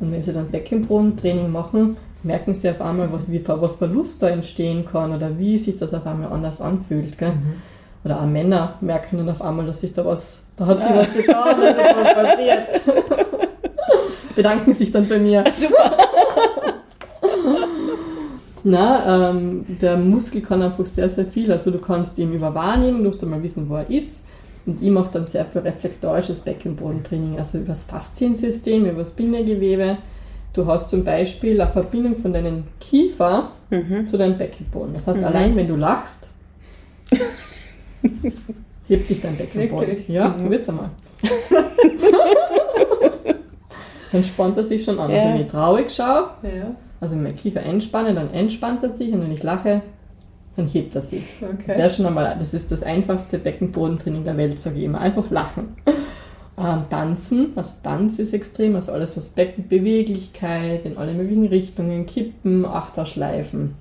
[0.00, 4.28] Und wenn sie dann Beckenbodentraining machen, merken sie auf einmal, was, wie, was Verlust da
[4.28, 7.18] entstehen kann oder wie sich das auf einmal anders anfühlt.
[7.18, 7.32] Gell?
[8.04, 11.12] Oder auch Männer merken dann auf einmal, dass sich da was, da hat sich was
[11.12, 12.68] getan, da ist etwas passiert.
[14.36, 15.44] Bedanken sich dann bei mir.
[15.58, 15.96] Super.
[18.62, 21.50] Na, ähm, der Muskel kann einfach sehr, sehr viel.
[21.52, 24.22] Also du kannst ihn über Wahrnehmung, du musst einmal wissen, wo er ist.
[24.66, 29.98] Und ich mache dann sehr viel reflektorisches Beckenbodentraining, also über das Fasziensystem, über das Bindegewebe.
[30.52, 33.52] Du hast zum Beispiel eine Verbindung von deinem Kiefer
[34.06, 34.94] zu deinem Beckenboden.
[34.94, 36.28] Das heißt, allein wenn du lachst,
[38.88, 39.88] hebt sich dein Beckenboden.
[39.88, 40.08] Wirklich?
[40.08, 40.90] Ja, probiert's einmal.
[44.12, 45.10] dann spannt er sich schon an.
[45.10, 45.34] Also Ja.
[45.34, 49.22] wenn ich traurig schaue, Ja, also wenn mein Kiefer entspanne, dann entspannt er sich und
[49.22, 49.82] wenn ich lache,
[50.56, 51.24] dann hebt er sich.
[51.40, 51.78] Das okay.
[51.78, 55.00] wäre schon einmal, das ist das einfachste Beckenbodentraining der Welt, sage ich immer.
[55.00, 55.76] Einfach lachen.
[56.58, 62.66] Ähm, tanzen, also Tanz ist extrem, also alles was Beckenbeweglichkeit in alle möglichen Richtungen, Kippen,
[62.66, 63.76] Achterschleifen.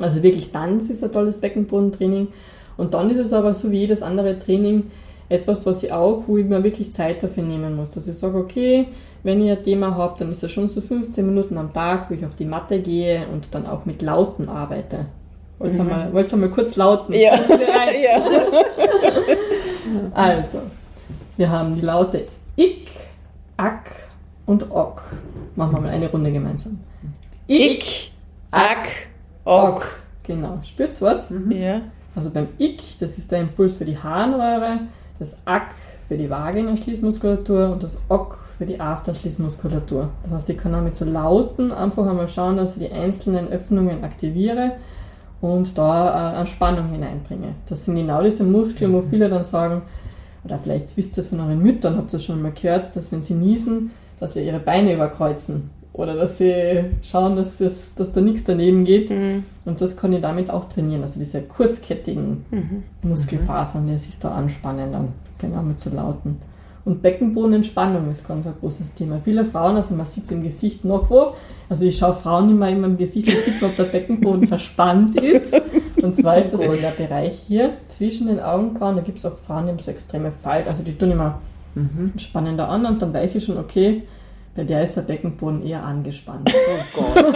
[0.00, 2.28] Also wirklich Tanz ist ein tolles Beckenbodentraining.
[2.80, 4.90] Und dann ist es aber so wie jedes andere Training
[5.28, 7.90] etwas, was ich auch, wo ich mir wirklich Zeit dafür nehmen muss.
[7.90, 8.88] Dass ich sage, okay,
[9.22, 12.14] wenn ich ein Thema habe, dann ist es schon so 15 Minuten am Tag, wo
[12.14, 15.04] ich auf die Matte gehe und dann auch mit Lauten arbeite.
[15.58, 17.12] Wollt ihr mal, wollt's einmal kurz lauten?
[17.12, 17.34] Ja.
[18.02, 18.22] Ja.
[20.14, 20.60] Also,
[21.36, 22.88] wir haben die Laute Ik,
[23.58, 23.90] Ak
[24.46, 25.02] und Ok.
[25.54, 26.78] Machen wir mal eine Runde gemeinsam.
[27.46, 28.10] Ich,
[28.50, 28.88] Ak,
[29.44, 29.86] Ok.
[30.22, 30.60] Genau.
[30.62, 31.28] Spürt's was?
[31.50, 31.82] Ja.
[32.14, 34.80] Also beim Ik, das ist der Impuls für die Harnröhre,
[35.18, 35.74] das Ak
[36.08, 40.10] für die Vagina-Schließmuskulatur und das Ok für die Afterschließmuskulatur.
[40.24, 43.48] Das heißt, ich kann auch mit so Lauten einfach einmal schauen, dass ich die einzelnen
[43.48, 44.72] Öffnungen aktiviere
[45.40, 47.54] und da äh, eine Spannung hineinbringe.
[47.68, 49.82] Das sind genau diese Muskeln, wo viele dann sagen,
[50.44, 53.12] oder vielleicht wisst ihr es von euren Müttern, habt ihr es schon mal gehört, dass
[53.12, 55.70] wenn sie niesen, dass sie ihre Beine überkreuzen.
[56.00, 59.10] Oder dass sie schauen, dass, das, dass da nichts daneben geht.
[59.66, 61.02] Und das kann ich damit auch trainieren.
[61.02, 62.44] Also diese kurzkettigen
[63.02, 66.38] Muskelfasern, die sich da anspannen, dann genau mit so Lauten.
[66.86, 69.20] Und Beckenbodenentspannung ist ganz ein großes Thema.
[69.22, 71.34] Viele Frauen, also man sieht es im Gesicht noch wo,
[71.68, 75.60] also ich schaue Frauen immer in meinem Gesicht und sieht ob der Beckenboden verspannt ist.
[76.02, 79.38] Und zwar ist das wohl der Bereich hier zwischen den Augenbrauen, da gibt es oft
[79.38, 81.40] Frauen, die haben so extreme Falten, also die tun immer
[82.16, 84.02] spannender an und dann weiß ich schon, okay,
[84.54, 86.52] bei der ist der Beckenboden eher angespannt.
[86.52, 87.24] Oh Gott.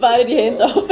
[0.00, 0.84] Beide die Hände auf.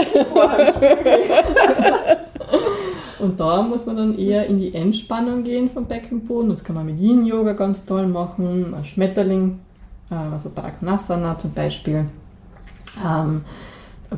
[3.18, 6.51] Und da muss man dann eher in die Entspannung gehen vom Beckenboden.
[6.51, 9.61] Das kann man mit Yin-Yoga ganz toll machen, ein Schmetterling,
[10.11, 12.07] äh, also Padmakonasana zum Beispiel.
[13.05, 13.43] Ähm,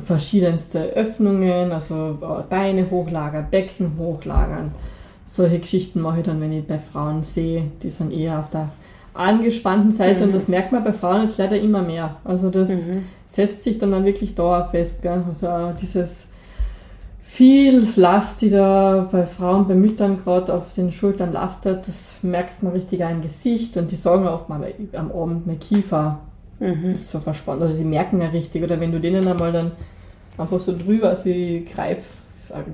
[0.03, 4.71] verschiedenste Öffnungen, also äh, Beine hochlagern, Becken hochlagern.
[5.25, 8.69] Solche Geschichten mache ich dann, wenn ich bei Frauen sehe, die sind eher auf der
[9.17, 12.17] angespannten Seite und das merkt man bei Frauen jetzt leider immer mehr.
[12.23, 12.85] Also das
[13.25, 15.01] setzt sich dann, dann wirklich dauerfest.
[15.01, 15.23] Gell?
[15.27, 16.27] Also dieses
[17.21, 22.63] viel Last, die da bei Frauen, bei Müttern gerade auf den Schultern lastet, das merkt
[22.63, 26.19] man richtig im Gesicht und die sagen oft mal am Abend mein Kiefer
[26.93, 27.61] ist so verspannt.
[27.61, 28.63] Also sie merken ja richtig.
[28.63, 29.73] Oder wenn du denen einmal dann
[30.37, 32.03] einfach so drüber, also ich greife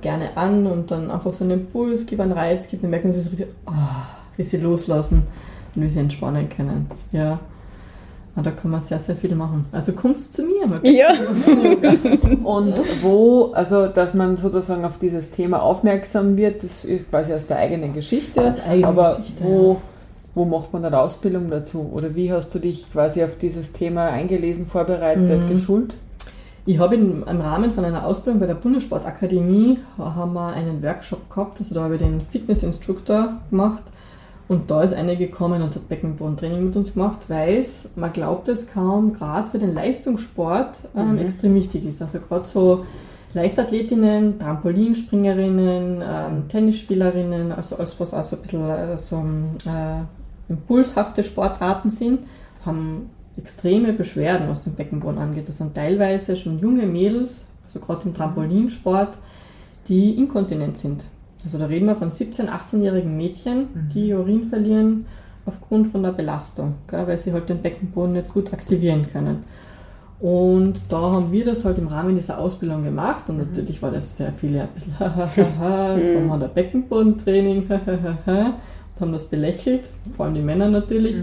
[0.02, 3.20] gerne an und dann einfach so einen Impuls, gebe einen Reiz, gebe, dann merken sie
[3.20, 4.06] so richtig, ah,
[4.38, 5.24] wie sie loslassen
[5.76, 6.88] wie sie entspannen können.
[7.12, 7.40] Ja.
[8.36, 9.66] Und da kann man sehr, sehr viel machen.
[9.72, 10.68] Also kommt zu mir.
[10.92, 11.10] Ja.
[12.44, 17.46] Und wo, also dass man sozusagen auf dieses Thema aufmerksam wird, das ist quasi aus
[17.46, 18.42] der eigenen Geschichte.
[18.42, 19.82] Aus der eigenen aber Geschichte, wo,
[20.34, 21.92] wo macht man dann Ausbildung dazu?
[21.94, 25.50] Oder wie hast du dich quasi auf dieses Thema eingelesen, vorbereitet, Mhm.
[25.50, 25.96] geschult?
[26.66, 31.30] Ich habe im, im Rahmen von einer Ausbildung bei der Bundessportakademie haben wir einen Workshop
[31.30, 33.84] gehabt, also da habe ich den Fitnessinstruktor gemacht
[34.54, 38.48] Und da ist eine gekommen und hat Beckenbodentraining mit uns gemacht, weil es, man glaubt
[38.48, 41.18] es kaum, gerade für den Leistungssport ähm, Mhm.
[41.18, 42.02] extrem wichtig ist.
[42.04, 42.86] Also gerade so
[43.34, 49.18] Leichtathletinnen, Trampolinspringerinnen, ähm, Tennisspielerinnen, also alles, was auch so ein bisschen äh, so
[49.66, 50.04] äh,
[50.50, 52.20] impulshafte Sportarten sind,
[52.64, 55.48] haben extreme Beschwerden, was den Beckenboden angeht.
[55.48, 59.18] Das sind teilweise schon junge Mädels, also gerade im Trampolinsport,
[59.88, 61.06] die inkontinent sind.
[61.46, 65.06] Also da reden wir von 17-, 18-jährigen Mädchen, die Urin verlieren
[65.46, 69.44] aufgrund von der Belastung, gell, weil sie halt den Beckenboden nicht gut aktivieren können.
[70.20, 74.12] Und da haben wir das halt im Rahmen dieser Ausbildung gemacht und natürlich war das
[74.12, 74.94] für viele ein bisschen
[76.00, 77.68] jetzt machen wir da Beckenbodentraining,
[78.94, 81.18] und haben das belächelt, vor allem die Männer natürlich.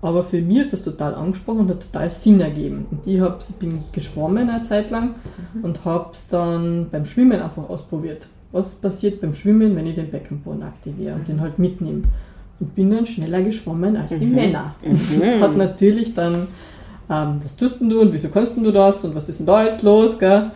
[0.00, 2.86] Aber für mich hat das total angesprochen und hat total Sinn ergeben.
[2.90, 5.14] Und ich, hab, ich bin geschwommen eine Zeit lang
[5.62, 8.26] und habe es dann beim Schwimmen einfach ausprobiert.
[8.52, 12.02] Was passiert beim Schwimmen, wenn ich den Beckenboden aktiviere und den halt mitnehme?
[12.60, 14.74] Und bin dann schneller geschwommen als die Männer.
[15.40, 16.48] Hat natürlich dann,
[17.10, 19.46] ähm, was tust denn du und wieso kannst denn du das und was ist denn
[19.46, 20.50] da jetzt los, gell?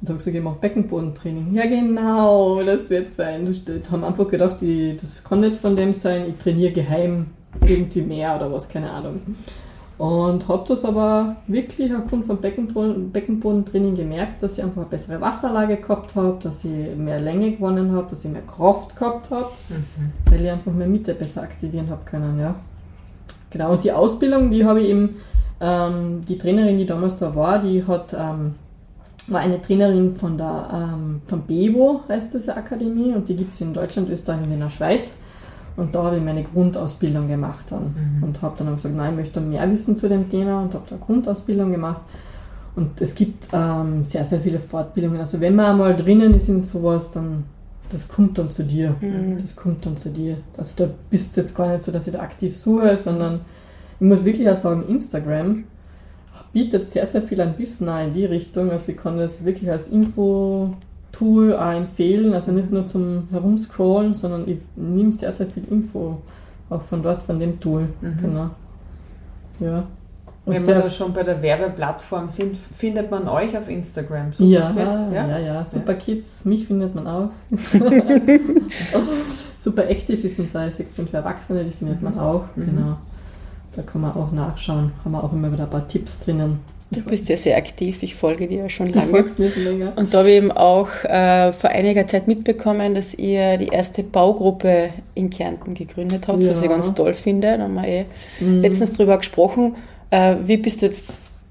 [0.00, 1.54] Und habe gesagt, ich mache Beckenbodentraining.
[1.54, 3.44] Ja, genau, das wird sein.
[3.44, 7.26] Die haben einfach gedacht, die, das kann nicht von dem sein, ich trainiere geheim
[7.66, 9.20] irgendwie mehr oder was, keine Ahnung.
[9.96, 15.20] Und habe das aber wirklich aufgrund von Beckenboden- Beckenbodentraining gemerkt, dass ich einfach eine bessere
[15.20, 19.50] Wasserlage gehabt habe, dass ich mehr Länge gewonnen habe, dass ich mehr Kraft gehabt habe,
[20.30, 22.56] weil ich einfach mehr Mitte besser aktivieren habe können, ja.
[23.50, 25.14] Genau, und die Ausbildung, die habe ich eben,
[25.60, 28.56] ähm, die Trainerin, die damals da war, die hat, ähm,
[29.28, 33.60] war eine Trainerin von der, ähm, von Bebo, heißt diese Akademie, und die gibt es
[33.60, 35.14] in Deutschland, Österreich und in der Schweiz.
[35.76, 37.94] Und da habe ich meine Grundausbildung gemacht dann.
[38.22, 40.84] Und habe dann auch gesagt, nein, ich möchte mehr wissen zu dem Thema und habe
[40.88, 42.02] da Grundausbildung gemacht.
[42.76, 45.20] Und es gibt ähm, sehr, sehr viele Fortbildungen.
[45.20, 47.44] Also wenn man einmal drinnen ist in sowas, dann
[47.90, 48.96] das kommt dann zu dir.
[49.40, 50.38] Das kommt dann zu dir.
[50.56, 53.42] Also da bist du jetzt gar nicht so, dass ich da aktiv suche, sondern
[54.00, 55.64] ich muss wirklich auch sagen, Instagram
[56.52, 58.70] bietet sehr, sehr viel an Wissen in die Richtung.
[58.70, 59.88] Also ich kann das wirklich als
[61.14, 62.34] Info-Tool auch empfehlen.
[62.34, 66.18] Also nicht nur zum Herumscrollen, sondern ich nehme sehr, sehr viel Info
[66.70, 67.88] auch von dort, von dem Tool.
[68.00, 68.50] Genau.
[69.60, 69.86] Ja.
[70.46, 74.34] Und Wenn wir da schon bei der Werbeplattform sind, findet man euch auf Instagram.
[74.34, 77.30] Super ja, Kids, ja, ja, Super Kids, mich findet man auch.
[79.56, 82.44] Super Active ist unsere Sektion für Erwachsene, die findet man auch.
[82.56, 82.98] Genau.
[83.74, 84.92] Da kann man auch nachschauen.
[85.02, 86.60] Haben wir auch immer wieder ein paar Tipps drinnen.
[86.94, 89.10] Du bist ja sehr aktiv, ich folge dir ja schon Du lange.
[89.10, 89.92] folgst nicht länger.
[89.96, 94.02] Und da habe ich eben auch äh, vor einiger Zeit mitbekommen, dass ihr die erste
[94.02, 96.70] Baugruppe in Kärnten gegründet habt, was ich Ja.
[96.70, 97.56] ganz toll finde.
[97.58, 98.04] Da haben wir eh
[98.40, 98.60] Mhm.
[98.60, 99.74] letztens drüber gesprochen.
[100.10, 101.06] Äh, wie bist du jetzt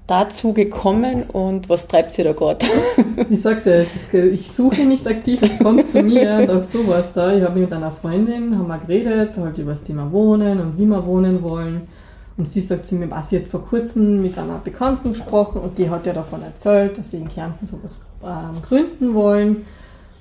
[0.06, 2.64] dazu gekommen und was treibt ihr da gerade?
[3.30, 6.62] Ich sag's ja, es ist, ich suche nicht aktiv, es kommt zu mir und auch
[6.62, 7.34] sowas da.
[7.34, 10.84] Ich habe mit einer Freundin, haben wir geredet, halt über das Thema Wohnen und wie
[10.84, 11.82] wir wohnen wollen.
[12.36, 15.78] Und sie sagt zu mir, was, sie hat vor kurzem mit einer Bekannten gesprochen und
[15.78, 19.64] die hat ja davon erzählt, dass sie in Kärnten sowas ähm, gründen wollen.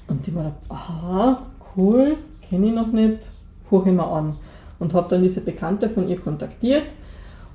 [0.07, 1.41] Und die war da, aha,
[1.76, 3.32] cool, kenne ich noch nicht,
[3.72, 4.36] ich mal an.
[4.78, 6.86] Und habe dann diese Bekannte von ihr kontaktiert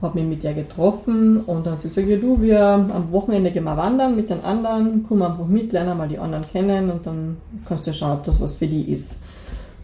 [0.00, 3.50] habe mich mit ihr getroffen und dann hat sie gesagt, ja du, wir am Wochenende
[3.50, 7.06] gehen wir wandern mit den anderen, komm einfach mit, lernen mal die anderen kennen und
[7.06, 9.16] dann kannst du ja schauen, ob das was für die ist.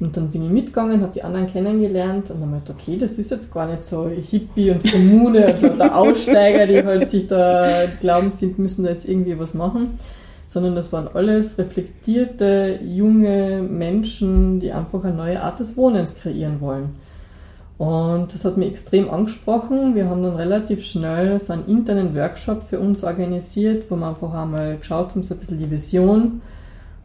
[0.01, 2.97] Und dann bin ich mitgegangen, habe die anderen kennengelernt und dann habe ich gedacht, okay,
[2.99, 7.29] das ist jetzt gar nicht so Hippie und Kommune und der Aussteiger, die halt sich
[7.29, 7.69] da
[8.01, 9.97] glauben, sie müssen da jetzt irgendwie was machen,
[10.47, 16.61] sondern das waren alles reflektierte, junge Menschen, die einfach eine neue Art des Wohnens kreieren
[16.61, 16.97] wollen.
[17.79, 19.95] Und das hat mich extrem angesprochen.
[19.95, 24.33] Wir haben dann relativ schnell so einen internen Workshop für uns organisiert, wo wir einfach
[24.33, 26.41] einmal geschaut haben, so ein bisschen die Vision.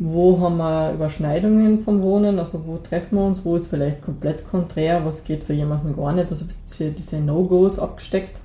[0.02, 4.48] Wo haben wir Überschneidungen vom Wohnen, also wo treffen wir uns, wo ist vielleicht komplett
[4.48, 8.40] konträr, was geht für jemanden gar nicht, also ein bisschen diese No-Gos abgesteckt.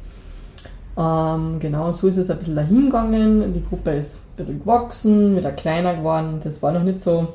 [0.96, 3.52] Ähm, genau, und so ist es ein bisschen dahingegangen.
[3.52, 6.40] Die Gruppe ist ein bisschen gewachsen, wieder kleiner geworden.
[6.42, 7.28] Das war noch nicht so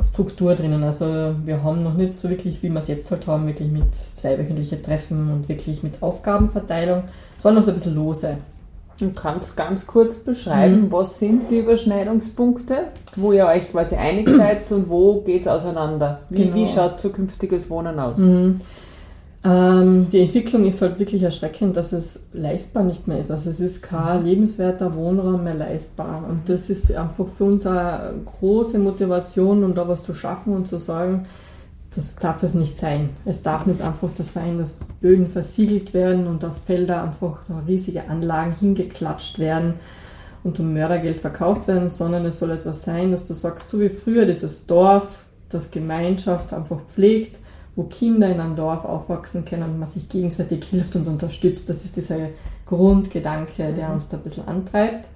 [0.00, 0.82] Struktur drinnen.
[0.82, 3.94] Also wir haben noch nicht so wirklich, wie wir es jetzt halt haben, wirklich mit
[3.94, 7.04] zweiwöchentlichen Treffen und wirklich mit Aufgabenverteilung.
[7.38, 8.36] Es war noch so ein bisschen lose.
[9.02, 10.92] Du kannst ganz kurz beschreiben, Mhm.
[10.92, 12.74] was sind die Überschneidungspunkte,
[13.16, 16.20] wo ihr euch quasi einig seid und wo geht es auseinander?
[16.30, 16.54] Wie, Genau.
[16.54, 18.18] wie schaut zukünftiges Wohnen aus?
[18.18, 18.60] Mhm.
[19.44, 23.32] Ähm, die Entwicklung ist halt wirklich erschreckend, dass es leistbar nicht mehr ist.
[23.32, 26.24] Also es ist kein lebenswerter Wohnraum mehr leistbar.
[26.28, 30.68] Und das ist einfach für uns eine große Motivation, um da was zu schaffen und
[30.68, 31.24] zu sagen,
[31.94, 33.10] das darf es nicht sein.
[33.24, 38.08] Es darf nicht einfach das sein, dass Böden versiegelt werden und auf Felder einfach riesige
[38.08, 39.74] Anlagen hingeklatscht werden
[40.42, 43.90] und um Mördergeld verkauft werden, sondern es soll etwas sein, dass du sagst, so wie
[43.90, 47.38] früher dieses Dorf, das Gemeinschaft einfach pflegt,
[47.76, 51.68] wo Kinder in einem Dorf aufwachsen können und man sich gegenseitig hilft und unterstützt.
[51.68, 52.28] Das ist dieser
[52.66, 55.08] Grundgedanke, der uns da ein bisschen antreibt.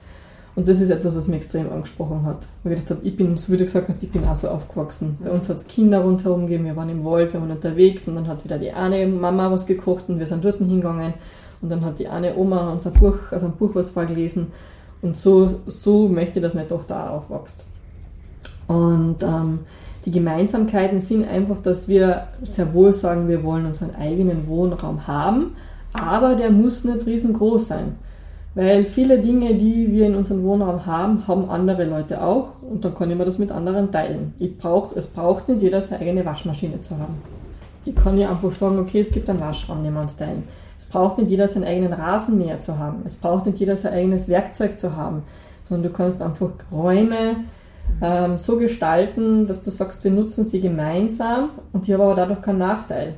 [0.57, 2.49] Und das ist etwas, was mich extrem angesprochen hat.
[2.65, 4.49] Weil ich gedacht habe, ich bin, so wie du gesagt hast, ich bin auch so
[4.49, 5.19] aufgewachsen.
[5.23, 8.15] Bei uns hat es Kinder rundherum gegeben, wir waren im Wald, wir waren unterwegs und
[8.15, 11.13] dann hat wieder die eine Mama was gekocht und wir sind dort hingegangen.
[11.61, 14.47] Und dann hat die eine Oma unser Buch, also ein Buch was vorgelesen.
[15.03, 17.67] Und so, so möchte ich, dass meine Tochter auch aufwächst.
[18.67, 19.61] Und ähm,
[20.07, 25.53] die Gemeinsamkeiten sind einfach, dass wir sehr wohl sagen, wir wollen unseren eigenen Wohnraum haben,
[25.93, 27.97] aber der muss nicht riesengroß sein.
[28.57, 32.95] Weil viele Dinge, die wir in unserem Wohnraum haben, haben andere Leute auch und dann
[32.95, 34.33] kann ich mir das mit anderen teilen.
[34.39, 37.17] Ich brauch, es braucht nicht jeder seine eigene Waschmaschine zu haben.
[37.85, 40.45] Ich kann ja einfach sagen, okay, es gibt einen Waschraum, nehmen wir uns teilen.
[40.79, 43.03] Es braucht nicht jeder seinen eigenen Rasenmäher zu haben.
[43.05, 45.23] Es braucht nicht jeder sein eigenes Werkzeug zu haben,
[45.63, 47.37] sondern du kannst einfach Räume
[48.01, 52.41] ähm, so gestalten, dass du sagst, wir nutzen sie gemeinsam und ich habe aber dadurch
[52.41, 53.17] keinen Nachteil.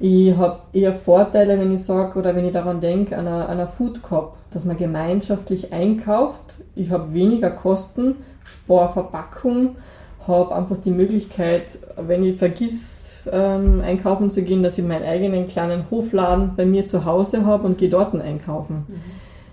[0.00, 3.66] Ich habe eher Vorteile, wenn ich sage oder wenn ich daran denke, an einer, einer
[3.66, 6.60] Food Cop, dass man gemeinschaftlich einkauft.
[6.76, 9.76] Ich habe weniger Kosten, spare Verpackung,
[10.26, 15.48] habe einfach die Möglichkeit, wenn ich vergiss, ähm, einkaufen zu gehen, dass ich meinen eigenen
[15.48, 18.84] kleinen Hofladen bei mir zu Hause habe und gehe dort einkaufen.
[18.86, 18.94] Mhm.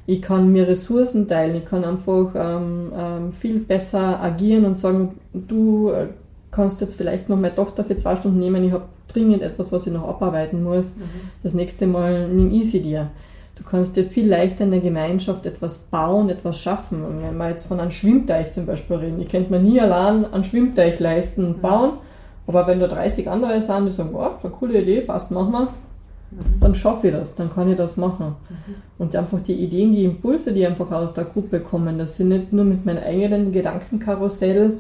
[0.07, 5.15] Ich kann mir Ressourcen teilen, ich kann einfach ähm, ähm, viel besser agieren und sagen,
[5.33, 6.07] du äh,
[6.51, 8.85] kannst jetzt vielleicht noch meine Tochter für zwei Stunden nehmen, ich habe
[9.15, 10.95] dringend etwas, was ich noch abarbeiten muss.
[10.95, 11.01] Mhm.
[11.43, 13.11] Das nächste Mal nimm ich sie dir.
[13.55, 17.03] Du kannst dir viel leichter in der Gemeinschaft etwas bauen, etwas schaffen.
[17.03, 20.25] Und wenn wir jetzt von einem Schwimmteich zum Beispiel reden, ich könnte mir nie allein
[20.25, 21.61] einen Schwimmteich leisten und mhm.
[21.61, 21.91] bauen,
[22.47, 25.61] aber wenn da 30 andere sind, die sagen, wow, eine coole Idee, passt, machen wir,
[25.61, 26.59] mhm.
[26.59, 28.35] dann schaffe ich das, dann kann ich das machen.
[28.49, 28.75] Mhm.
[28.97, 32.51] Und einfach die Ideen, die Impulse, die einfach aus der Gruppe kommen, das sind nicht
[32.51, 34.79] nur mit meinem eigenen Gedankenkarussell,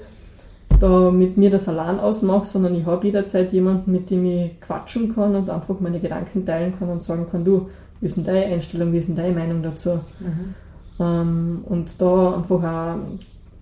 [0.85, 5.13] da mit mir das allein ausmache, sondern ich habe jederzeit jemanden, mit dem ich quatschen
[5.13, 7.69] kann und einfach meine Gedanken teilen kann und sagen kann, du,
[7.99, 9.99] wie ist denn deine Einstellung, wie ist denn deine Meinung dazu?
[10.19, 10.53] Mhm.
[10.99, 12.97] Ähm, und da einfach auch,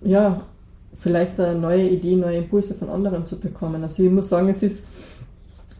[0.02, 0.42] ja,
[0.94, 3.82] vielleicht eine neue Idee, neue Impulse von anderen zu bekommen.
[3.82, 4.84] Also ich muss sagen, es ist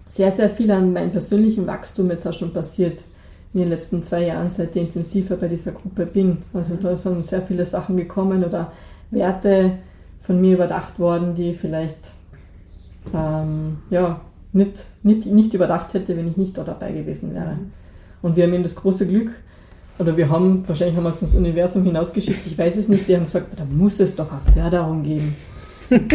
[0.09, 3.05] sehr, sehr viel an meinem persönlichen Wachstum jetzt auch schon passiert
[3.53, 6.39] in den letzten zwei Jahren, seit ich intensiver bei dieser Gruppe bin.
[6.55, 8.73] Also da sind sehr viele Sachen gekommen oder
[9.11, 9.79] Werte,
[10.25, 12.13] von mir überdacht worden, die ich vielleicht
[13.13, 14.21] ähm, ja,
[14.55, 17.55] nicht, nicht, nicht überdacht hätte, wenn ich nicht da dabei gewesen wäre.
[17.55, 17.73] Mhm.
[18.23, 19.33] Und wir haben eben das große Glück,
[19.99, 23.17] oder wir haben, wahrscheinlich haben wir es ins Universum hinausgeschickt, ich weiß es nicht, die
[23.17, 25.37] haben gesagt, da muss es doch eine Förderung geben.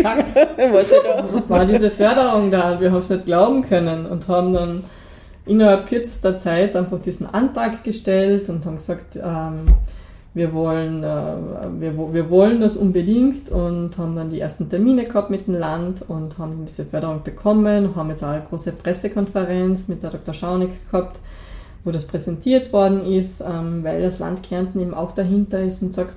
[0.01, 0.25] Zack,
[1.47, 4.83] war diese Förderung da und wir haben es nicht glauben können und haben dann
[5.45, 9.67] innerhalb kürzester Zeit einfach diesen Antrag gestellt und haben gesagt, ähm,
[10.39, 11.35] wir wollen, äh,
[11.79, 16.01] wir, wir wollen das unbedingt und haben dann die ersten Termine gehabt mit dem Land
[16.07, 20.33] und haben diese Förderung bekommen, haben jetzt auch eine große Pressekonferenz mit der Dr.
[20.33, 21.19] Schaunig gehabt,
[21.83, 25.91] wo das präsentiert worden ist, ähm, weil das Land Kärnten eben auch dahinter ist und
[25.91, 26.15] sagt,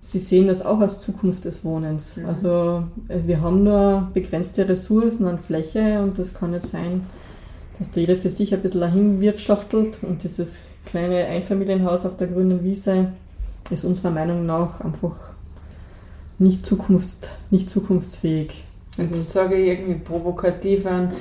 [0.00, 2.16] sie sehen das auch als Zukunft des Wohnens.
[2.16, 2.26] Mhm.
[2.26, 7.06] Also äh, wir haben nur begrenzte Ressourcen an Fläche und das kann nicht sein,
[7.78, 12.28] dass da jeder für sich ein bisschen dahin wirtschaftelt und dieses kleine Einfamilienhaus auf der
[12.28, 13.12] grünen Wiese
[13.72, 15.16] ist unserer Meinung nach einfach
[16.38, 18.64] nicht, zukunfts-, nicht zukunftsfähig.
[18.98, 21.12] Also sage ich irgendwie provokativ an,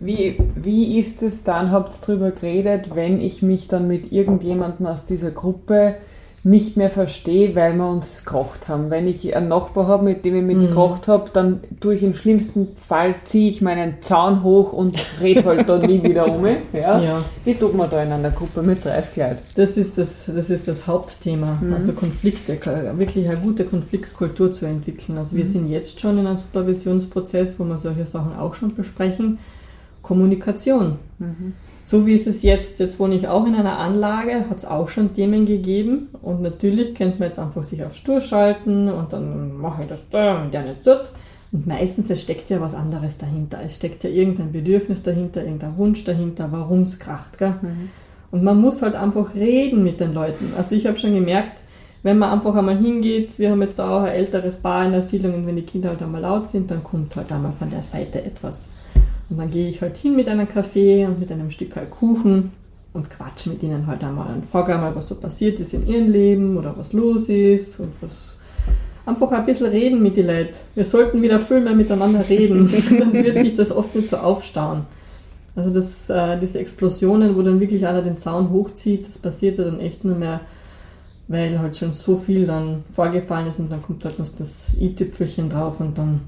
[0.00, 4.86] wie, wie ist es dann, habt ihr darüber geredet, wenn ich mich dann mit irgendjemandem
[4.86, 5.96] aus dieser Gruppe
[6.48, 8.90] nicht mehr verstehe, weil wir uns gekocht haben.
[8.90, 10.68] Wenn ich einen Nachbar habe, mit dem ich mich mhm.
[10.68, 15.44] gekocht habe, dann tue ich im schlimmsten Fall, ziehe ich meinen Zaun hoch und rede
[15.44, 16.38] halt da nie wieder um.
[16.72, 17.00] Ja?
[17.00, 17.24] ja.
[17.44, 19.38] Wie tut man da in einer Gruppe mit 30 Leuten?
[19.56, 21.74] Das ist das, das, ist das Hauptthema, mhm.
[21.74, 22.58] also Konflikte,
[22.96, 25.18] wirklich eine gute Konfliktkultur zu entwickeln.
[25.18, 25.50] Also wir mhm.
[25.50, 29.38] sind jetzt schon in einem Supervisionsprozess, wo wir solche Sachen auch schon besprechen.
[30.08, 30.96] Kommunikation.
[31.18, 31.52] Mhm.
[31.84, 34.88] So wie ist es jetzt, jetzt wohne ich auch in einer Anlage, hat es auch
[34.88, 39.56] schon Themen gegeben und natürlich könnte man jetzt einfach sich auf Stur schalten und dann
[39.58, 41.12] mache ich das da und ja nicht dort.
[41.52, 43.58] Und meistens es steckt ja was anderes dahinter.
[43.64, 47.38] Es steckt ja irgendein Bedürfnis dahinter, irgendein Wunsch dahinter, warum es kracht.
[47.38, 47.54] Gell?
[47.60, 47.90] Mhm.
[48.30, 50.52] Und man muss halt einfach reden mit den Leuten.
[50.56, 51.64] Also ich habe schon gemerkt,
[52.02, 55.02] wenn man einfach einmal hingeht, wir haben jetzt da auch ein älteres Paar in der
[55.02, 57.82] Siedlung und wenn die Kinder halt einmal laut sind, dann kommt halt einmal von der
[57.82, 58.68] Seite etwas.
[59.30, 62.50] Und dann gehe ich halt hin mit einem Kaffee und mit einem Stück halt Kuchen
[62.94, 66.10] und quatsche mit ihnen halt einmal und frage einmal, was so passiert ist in ihrem
[66.10, 68.38] Leben oder was los ist und was
[69.04, 70.56] einfach ein bisschen reden mit den Leuten.
[70.74, 74.86] Wir sollten wieder viel mehr miteinander reden, dann wird sich das oft nicht so aufstauen.
[75.56, 79.64] Also das, äh, diese Explosionen, wo dann wirklich einer den Zaun hochzieht, das passiert ja
[79.64, 80.40] dann echt nur mehr,
[81.26, 85.50] weil halt schon so viel dann vorgefallen ist und dann kommt halt noch das i-Tüpfelchen
[85.50, 86.20] drauf und dann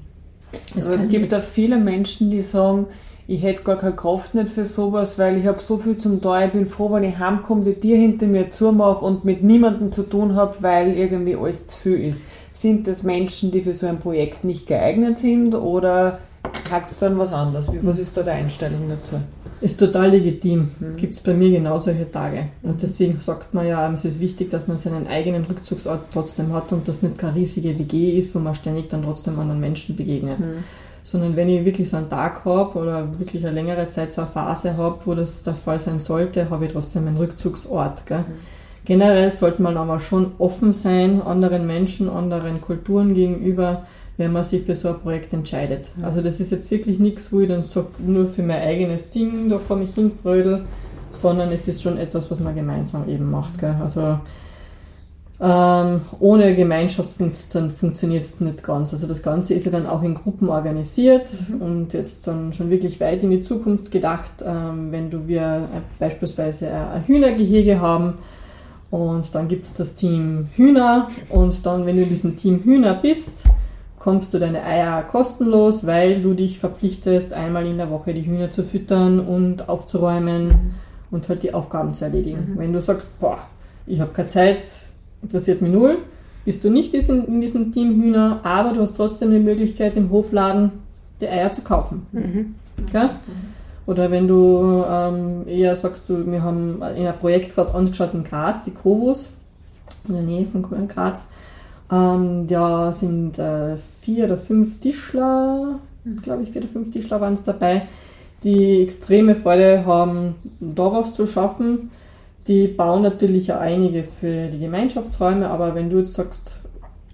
[0.75, 2.87] es, es gibt da viele Menschen, die sagen,
[3.27, 6.41] ich hätte gar keine Kraft nicht für sowas, weil ich habe so viel zum Tun.
[6.45, 10.03] Ich bin froh, wenn ich heimkomme, die Tür hinter mir zumache und mit niemandem zu
[10.03, 12.25] tun habe, weil irgendwie alles zu viel ist.
[12.51, 16.19] Sind das Menschen, die für so ein Projekt nicht geeignet sind oder
[16.71, 17.69] hat es dann was anderes?
[17.81, 19.15] Was ist da die Einstellung dazu?
[19.59, 20.71] Ist total legitim.
[20.79, 20.95] Mhm.
[20.95, 22.47] Gibt es bei mir genau solche Tage.
[22.63, 26.71] Und deswegen sagt man ja, es ist wichtig, dass man seinen eigenen Rückzugsort trotzdem hat
[26.71, 30.39] und das nicht keine riesige WG ist, wo man ständig dann trotzdem anderen Menschen begegnet.
[30.39, 30.63] Mhm.
[31.03, 34.31] Sondern wenn ich wirklich so einen Tag habe oder wirklich eine längere Zeit so eine
[34.31, 38.05] Phase habe, wo das der Fall sein sollte, habe ich trotzdem einen Rückzugsort.
[38.05, 38.19] Gell?
[38.19, 38.61] Mhm.
[38.85, 43.85] Generell sollte man aber schon offen sein, anderen Menschen, anderen Kulturen gegenüber,
[44.21, 45.91] wenn man sich für so ein Projekt entscheidet.
[46.03, 49.49] Also das ist jetzt wirklich nichts, wo ich dann so nur für mein eigenes Ding
[49.49, 50.63] da vor mich hinbrödel,
[51.09, 53.57] sondern es ist schon etwas, was man gemeinsam eben macht.
[53.57, 53.75] Gell?
[53.81, 54.19] Also
[55.41, 57.37] ähm, ohne Gemeinschaft funkt,
[57.75, 58.93] funktioniert es nicht ganz.
[58.93, 61.61] Also das Ganze ist ja dann auch in Gruppen organisiert mhm.
[61.61, 65.81] und jetzt dann schon wirklich weit in die Zukunft gedacht, ähm, wenn du wir äh,
[65.97, 68.13] beispielsweise ein Hühnergehege haben,
[68.91, 72.93] und dann gibt es das Team Hühner und dann, wenn du in diesem Team Hühner
[72.93, 73.45] bist,
[74.01, 78.49] kommst du deine Eier kostenlos, weil du dich verpflichtest, einmal in der Woche die Hühner
[78.49, 80.73] zu füttern und aufzuräumen mhm.
[81.11, 82.53] und halt die Aufgaben zu erledigen.
[82.53, 82.59] Mhm.
[82.59, 83.37] Wenn du sagst, boah,
[83.85, 84.65] ich habe keine Zeit,
[85.21, 85.99] interessiert mich null,
[86.45, 90.71] bist du nicht in diesem Team Hühner, aber du hast trotzdem die Möglichkeit, im Hofladen
[91.21, 92.07] die Eier zu kaufen.
[92.11, 92.55] Mhm.
[92.87, 93.09] Okay?
[93.85, 98.23] Oder wenn du ähm, eher sagst, du, wir haben in einem Projekt gerade angeschaut in
[98.23, 99.33] Graz, die Kovus,
[100.07, 101.27] in der Nähe von Graz,
[101.91, 105.79] ähm, da sind äh, vier oder fünf Tischler,
[106.21, 107.87] glaube ich, vier oder fünf Tischler waren es dabei,
[108.43, 111.91] die extreme Freude haben, da was zu schaffen.
[112.47, 116.55] Die bauen natürlich auch einiges für die Gemeinschaftsräume, aber wenn du jetzt sagst,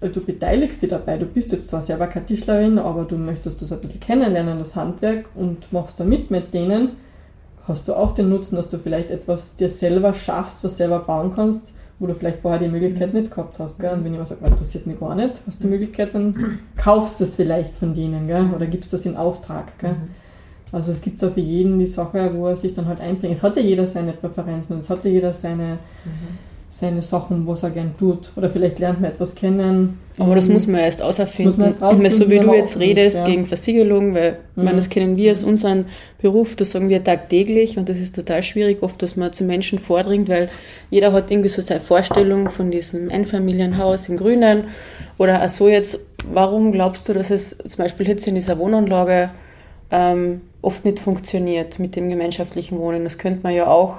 [0.00, 3.60] äh, du beteiligst dich dabei, du bist jetzt zwar selber keine Tischlerin, aber du möchtest
[3.60, 6.90] das ein bisschen kennenlernen, das Handwerk, und machst da mit mit denen,
[7.66, 11.32] hast du auch den Nutzen, dass du vielleicht etwas dir selber schaffst, was selber bauen
[11.34, 13.20] kannst, wo du vielleicht vorher die Möglichkeit mhm.
[13.20, 13.80] nicht gehabt hast.
[13.80, 13.92] Gell?
[13.92, 17.24] Und wenn jemand sagt, interessiert mich gar nicht, hast du die Möglichkeit, dann kaufst du
[17.24, 18.50] es vielleicht von denen gell?
[18.54, 19.78] oder gibst das in Auftrag.
[19.78, 19.92] Gell?
[19.92, 20.08] Mhm.
[20.70, 23.34] Also es gibt da für jeden die Sache, wo er sich dann halt einbringt.
[23.34, 26.38] Es hat ja jeder seine Präferenzen und es hat ja jeder seine, mhm.
[26.70, 28.32] Seine Sachen, was er gern tut.
[28.36, 31.64] Oder vielleicht lernt man etwas kennen, aber das muss man erst auserfinden.
[31.64, 33.24] Muss man erst so wie du jetzt redest ja.
[33.24, 34.64] gegen Versiegelung, weil mhm.
[34.64, 35.86] man, das kennen wir als unseren
[36.20, 39.78] Beruf, das sagen wir tagtäglich und das ist total schwierig, oft, dass man zu Menschen
[39.78, 40.50] vordringt, weil
[40.90, 44.64] jeder hat irgendwie so seine Vorstellung von diesem Einfamilienhaus im Grünen
[45.16, 46.00] oder auch so jetzt,
[46.32, 49.30] warum glaubst du, dass es zum Beispiel jetzt in dieser Wohnanlage
[49.90, 53.04] ähm, oft nicht funktioniert mit dem gemeinschaftlichen Wohnen?
[53.04, 53.98] Das könnte man ja auch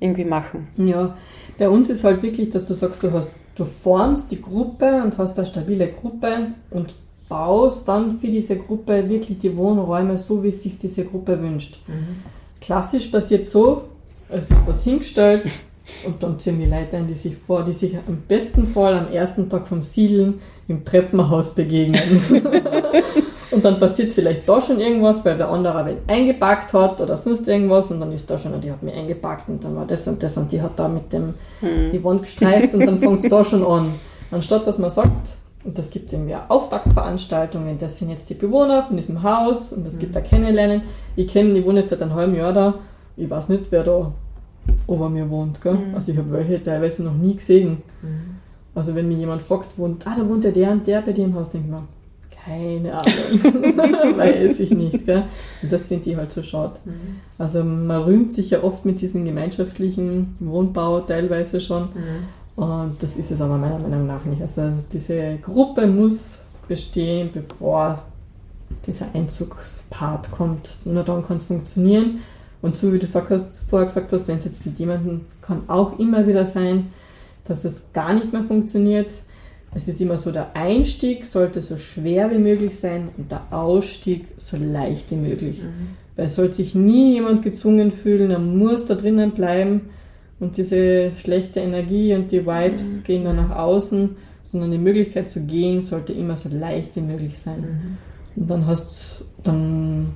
[0.00, 0.68] irgendwie machen.
[0.76, 1.16] Ja,
[1.58, 5.18] bei uns ist halt wirklich, dass du sagst, du hast Du formst die Gruppe und
[5.18, 6.94] hast eine stabile Gruppe und
[7.28, 11.80] baust dann für diese Gruppe wirklich die Wohnräume so, wie es sich diese Gruppe wünscht.
[11.88, 12.22] Mhm.
[12.60, 13.82] Klassisch passiert so,
[14.28, 15.50] es wird was hingestellt
[16.06, 19.12] und dann ziehen die Leute ein, die sich vor, die sich im besten Fall am
[19.12, 20.34] ersten Tag vom Siedeln
[20.68, 22.00] im Treppenhaus begegnen.
[23.68, 27.90] Dann passiert vielleicht da schon irgendwas, weil der andere wen eingepackt hat oder sonst irgendwas
[27.90, 30.38] und dann ist da schon, die hat mich eingepackt und dann war das und das
[30.38, 31.92] und die hat da mit dem hm.
[31.92, 33.92] die Wand gestreift und dann fängt es da schon an.
[34.30, 38.96] Anstatt dass man sagt, und das gibt irgendwie Auftaktveranstaltungen, das sind jetzt die Bewohner von
[38.96, 40.80] diesem Haus und es gibt da Kennenlernen.
[41.14, 42.74] Ich kenne, die wohnen jetzt seit einem halben Jahr da,
[43.18, 44.12] ich weiß nicht, wer da
[44.86, 45.60] ober mir wohnt.
[45.60, 45.74] Gell?
[45.74, 45.94] Mhm.
[45.94, 47.82] Also ich habe welche teilweise noch nie gesehen.
[48.00, 48.36] Mhm.
[48.74, 51.26] Also wenn mich jemand fragt, wohnt, ah, da wohnt ja der und der bei dir
[51.26, 51.82] im Haus, denke ich mir,
[52.48, 55.04] keine Ahnung, weiß ich nicht.
[55.04, 55.24] Gell?
[55.62, 56.78] Und das finde ich halt so schade.
[56.84, 57.20] Mhm.
[57.36, 61.82] Also man rühmt sich ja oft mit diesem gemeinschaftlichen Wohnbau teilweise schon.
[61.84, 62.62] Mhm.
[62.62, 64.40] Und das ist es aber meiner Meinung nach nicht.
[64.40, 68.02] Also diese Gruppe muss bestehen, bevor
[68.86, 70.78] dieser Einzugspart kommt.
[70.84, 72.18] Nur dann kann es funktionieren.
[72.60, 75.98] Und so wie du hast, vorher gesagt hast, wenn es jetzt mit jemandem kann auch
[75.98, 76.88] immer wieder sein,
[77.44, 79.10] dass es gar nicht mehr funktioniert
[79.74, 84.26] es ist immer so, der Einstieg sollte so schwer wie möglich sein und der Ausstieg
[84.38, 85.62] so leicht wie möglich.
[85.62, 85.96] Mhm.
[86.16, 89.90] Weil es soll sich nie jemand gezwungen fühlen, er muss da drinnen bleiben
[90.40, 93.04] und diese schlechte Energie und die Vibes mhm.
[93.04, 97.38] gehen dann nach außen, sondern die Möglichkeit zu gehen sollte immer so leicht wie möglich
[97.38, 97.60] sein.
[97.60, 98.42] Mhm.
[98.42, 100.12] Und dann hast dann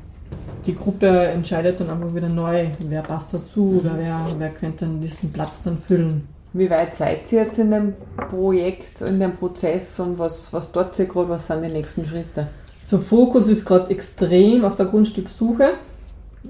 [0.67, 5.33] die Gruppe entscheidet dann einfach wieder neu, wer passt dazu oder wer, wer könnte diesen
[5.33, 6.27] Platz dann füllen.
[6.53, 7.95] Wie weit seid ihr jetzt in dem
[8.29, 12.49] Projekt, in dem Prozess und was, was dort ihr gerade, was sind die nächsten Schritte?
[12.85, 15.75] So Fokus ist gerade extrem auf der Grundstückssuche.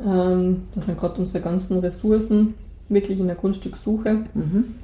[0.04, 2.54] Ähm, das sind gerade unsere ganzen Ressourcen
[2.88, 4.14] wirklich in der Grundstückssuche.
[4.34, 4.74] Mhm.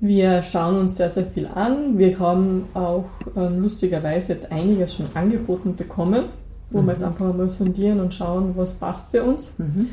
[0.00, 1.96] Wir schauen uns sehr, sehr viel an.
[1.98, 3.04] Wir haben auch
[3.36, 6.24] ähm, lustigerweise jetzt einiges schon angeboten bekommen.
[6.70, 9.52] wo wir jetzt einfach mal sondieren und schauen, was passt für uns.
[9.58, 9.90] Mhm.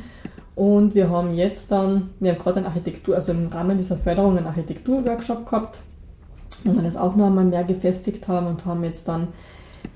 [0.61, 4.37] Und wir haben jetzt dann, wir haben gerade eine Architektur, also im Rahmen dieser Förderung
[4.37, 5.79] einen Architekturworkshop gehabt,
[6.63, 9.29] wo wir das auch noch einmal mehr gefestigt haben und haben jetzt dann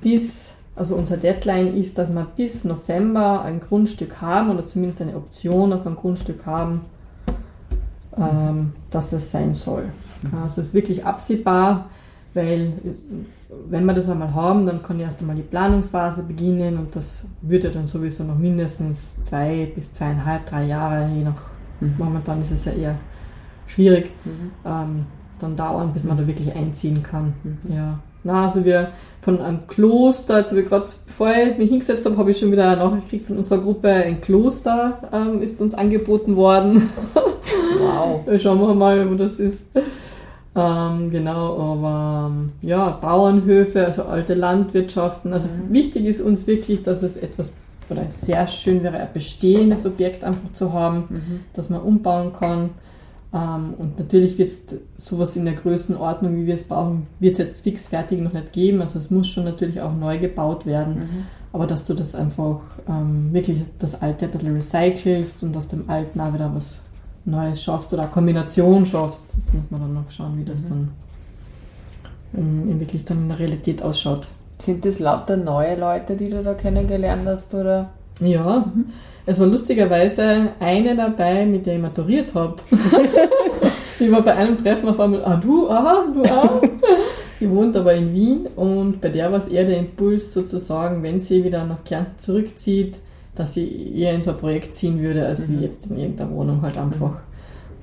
[0.01, 5.15] bis, also unser Deadline ist, dass wir bis November ein Grundstück haben oder zumindest eine
[5.15, 6.81] Option auf ein Grundstück haben,
[8.17, 9.83] ähm, dass es sein soll.
[10.41, 11.91] Also es ist wirklich absehbar,
[12.33, 12.73] weil
[13.69, 17.69] wenn wir das einmal haben, dann kann erst einmal die Planungsphase beginnen und das würde
[17.69, 21.41] dann sowieso noch mindestens zwei bis zweieinhalb, drei Jahre, je nach,
[21.81, 21.95] Mhm.
[21.97, 22.95] momentan ist es ja eher
[23.67, 24.51] schwierig, Mhm.
[24.65, 25.05] ähm,
[25.39, 27.33] dann dauern, bis man da wirklich einziehen kann.
[27.43, 27.73] Mhm.
[27.75, 27.99] Ja.
[28.23, 28.89] Na, also wir
[29.19, 32.67] von einem Kloster, also wir gerade, bevor ich mich hingesetzt habe, habe ich schon wieder
[32.71, 36.89] eine Nachricht gekriegt von unserer Gruppe, ein Kloster ähm, ist uns angeboten worden.
[37.79, 38.21] Wow.
[38.41, 39.65] Schauen wir mal, wo das ist.
[40.55, 45.33] Ähm, genau, aber ähm, ja, Bauernhöfe, also alte Landwirtschaften.
[45.33, 47.51] Also wichtig ist uns wirklich, dass es etwas
[47.89, 51.39] oder sehr schön wäre, ein bestehendes Objekt einfach zu haben, Mhm.
[51.53, 52.69] das man umbauen kann.
[53.33, 54.63] Ähm, und natürlich wird es
[54.95, 58.53] sowas in der Größenordnung, wie wir es brauchen, wird es jetzt fix fertig noch nicht
[58.53, 58.81] geben.
[58.81, 60.95] Also es muss schon natürlich auch neu gebaut werden.
[60.95, 61.09] Mhm.
[61.51, 65.89] Aber dass du das einfach ähm, wirklich das Alte ein bisschen recycelst und aus dem
[65.89, 66.81] Alten auch wieder was
[67.25, 69.23] Neues schaffst oder eine Kombination schaffst.
[69.35, 70.91] Das muss man dann noch schauen, wie das dann
[72.33, 74.27] in, wirklich dann in der Realität ausschaut.
[74.59, 77.89] Sind das lauter neue Leute, die du da kennengelernt hast, oder?
[78.21, 78.71] Ja,
[79.25, 82.55] es war lustigerweise eine dabei, mit der ich maturiert habe.
[83.99, 86.61] die war bei einem Treffen auf einmal, ah du, aha, du auch.
[87.39, 91.19] Die wohnt aber in Wien und bei der war es eher der Impuls sozusagen, wenn
[91.19, 92.99] sie wieder nach Kärnten zurückzieht,
[93.35, 96.61] dass sie eher in so ein Projekt ziehen würde, als wie jetzt in irgendeiner Wohnung
[96.61, 97.19] halt einfach.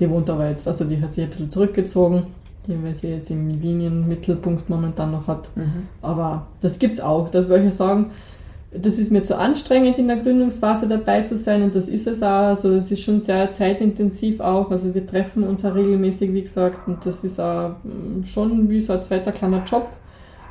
[0.00, 2.24] Die wohnt aber jetzt, also die hat sich ein bisschen zurückgezogen,
[2.66, 5.50] die, weil sie jetzt im Wien Mittelpunkt momentan noch hat.
[5.54, 5.88] Mhm.
[6.00, 7.28] Aber das gibt's auch.
[7.28, 8.10] Das wollte ich sagen,
[8.74, 12.22] das ist mir zu anstrengend in der Gründungsphase dabei zu sein und das ist es
[12.22, 12.48] auch.
[12.48, 14.70] Also es ist schon sehr zeitintensiv auch.
[14.70, 18.80] Also wir treffen uns auch regelmäßig, wie gesagt, und das ist auch mm, schon wie
[18.80, 19.88] so ein zweiter kleiner Job,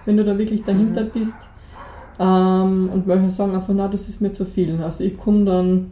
[0.05, 1.47] wenn du da wirklich dahinter bist.
[2.21, 4.79] Ähm, und manche sagen einfach, na, das ist mir zu viel.
[4.83, 5.91] Also ich komme dann,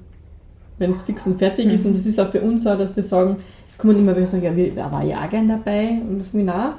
[0.77, 3.03] wenn es fix und fertig ist, und das ist auch für uns so, dass wir
[3.03, 6.29] sagen, es kommen immer welche sagen, ja, wir, war ja auch gern dabei, und das
[6.33, 6.77] na,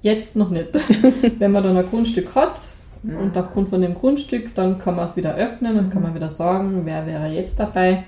[0.00, 0.68] jetzt noch nicht.
[1.38, 2.58] wenn man dann ein Grundstück hat,
[3.02, 6.30] und aufgrund von dem Grundstück, dann kann man es wieder öffnen und kann man wieder
[6.30, 8.04] sagen, wer wäre jetzt dabei.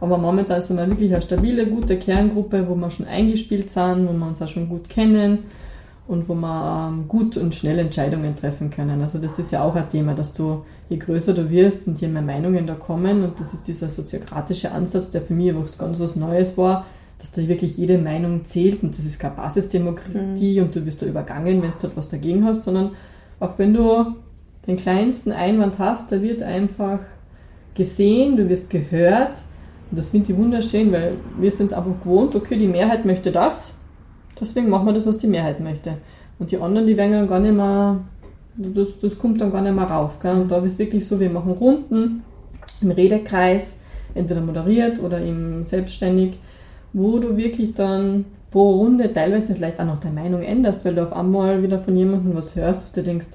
[0.00, 4.12] Aber momentan sind wir wirklich eine stabile, gute Kerngruppe, wo wir schon eingespielt sind, wo
[4.12, 5.40] wir uns auch schon gut kennen
[6.10, 9.00] und wo wir ähm, gut und schnell Entscheidungen treffen können.
[9.00, 12.08] Also das ist ja auch ein Thema, dass du, je größer du wirst und je
[12.08, 16.00] mehr Meinungen da kommen, und das ist dieser soziokratische Ansatz, der für mich was ganz
[16.00, 16.84] was Neues war,
[17.20, 21.06] dass da wirklich jede Meinung zählt und das ist keine Basisdemokratie und du wirst da
[21.06, 22.90] übergangen, wenn du dort was dagegen hast, sondern
[23.38, 24.16] auch wenn du
[24.66, 26.98] den kleinsten Einwand hast, da wird einfach
[27.74, 29.42] gesehen, du wirst gehört.
[29.90, 33.30] Und das finde ich wunderschön, weil wir sind es einfach gewohnt, okay, die Mehrheit möchte
[33.30, 33.74] das,
[34.40, 35.98] deswegen machen wir das, was die Mehrheit möchte.
[36.38, 38.00] Und die anderen, die werden dann gar nicht mehr,
[38.56, 40.18] das, das kommt dann gar nicht mehr rauf.
[40.20, 40.36] Gell?
[40.36, 42.22] Und da ist wirklich so, wir machen Runden
[42.80, 43.76] im Redekreis,
[44.14, 46.38] entweder moderiert oder im selbstständig,
[46.92, 51.02] wo du wirklich dann pro Runde teilweise vielleicht auch noch deine Meinung änderst, weil du
[51.02, 53.28] auf einmal wieder von jemandem was hörst, wo du denkst,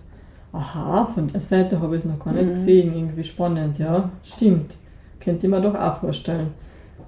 [0.51, 4.75] aha, von der Seite habe ich es noch gar nicht gesehen, irgendwie spannend, ja, stimmt.
[5.19, 6.49] Könnte ich mir doch auch vorstellen.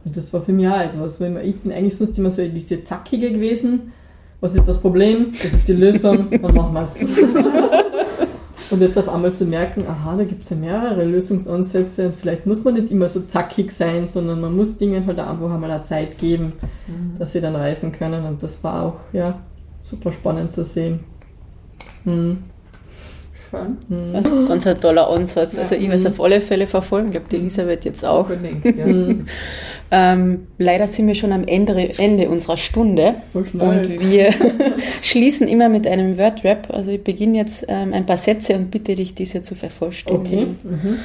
[0.07, 2.83] Und das war für mich auch etwas, weil ich bin eigentlich sonst immer so diese
[2.83, 3.91] Zackige gewesen.
[4.39, 5.33] Was ist das Problem?
[5.33, 6.97] Das ist die Lösung, dann machen wir es.
[8.69, 12.45] Und jetzt auf einmal zu merken, aha, da gibt es ja mehrere Lösungsansätze und vielleicht
[12.45, 15.83] muss man nicht immer so zackig sein, sondern man muss Dingen halt einfach einmal eine
[15.83, 16.51] Zeit geben,
[17.17, 18.25] dass sie dann reifen können.
[18.25, 19.39] Und das war auch, ja,
[19.83, 20.99] super spannend zu sehen.
[22.03, 22.39] Hm.
[23.49, 24.15] Schön.
[24.15, 25.57] Also ganz ein toller Ansatz.
[25.57, 28.29] Also ich werde es auf alle Fälle verfolgen, ich glaube die Elisabeth jetzt auch.
[28.29, 28.35] Ja.
[29.89, 33.79] Ähm, leider sind wir schon am Ende, Ende unserer Stunde Voll schnell.
[33.79, 34.33] und wir
[35.01, 36.73] schließen immer mit einem Wordrap.
[36.73, 39.59] Also ich beginne jetzt ähm, ein paar Sätze und bitte dich, diese zu Okay.
[39.61, 40.59] vervollständigen.
[40.63, 40.99] Mhm.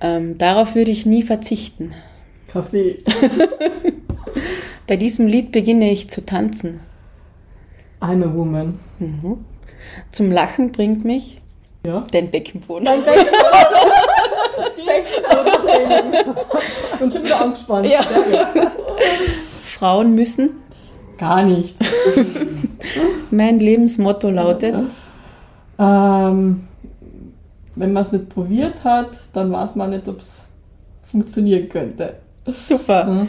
[0.00, 1.92] Ähm, darauf würde ich nie verzichten.
[2.52, 2.98] Kaffee.
[4.86, 6.78] Bei diesem Lied beginne ich zu tanzen.
[8.00, 8.78] I'm a woman.
[10.12, 11.41] Zum Lachen bringt mich
[11.84, 12.04] Ja.
[12.12, 12.88] dein Beckenboden.
[17.00, 17.88] Und schon wieder angespannt.
[17.88, 18.02] Ja.
[19.66, 20.50] Frauen müssen.
[21.18, 21.84] Gar nichts.
[23.30, 24.74] Mein Lebensmotto lautet.
[25.78, 26.68] Ähm,
[27.74, 30.44] wenn man es nicht probiert hat, dann weiß man nicht, ob es
[31.02, 32.14] funktionieren könnte.
[32.46, 33.04] Super.
[33.04, 33.28] Mhm.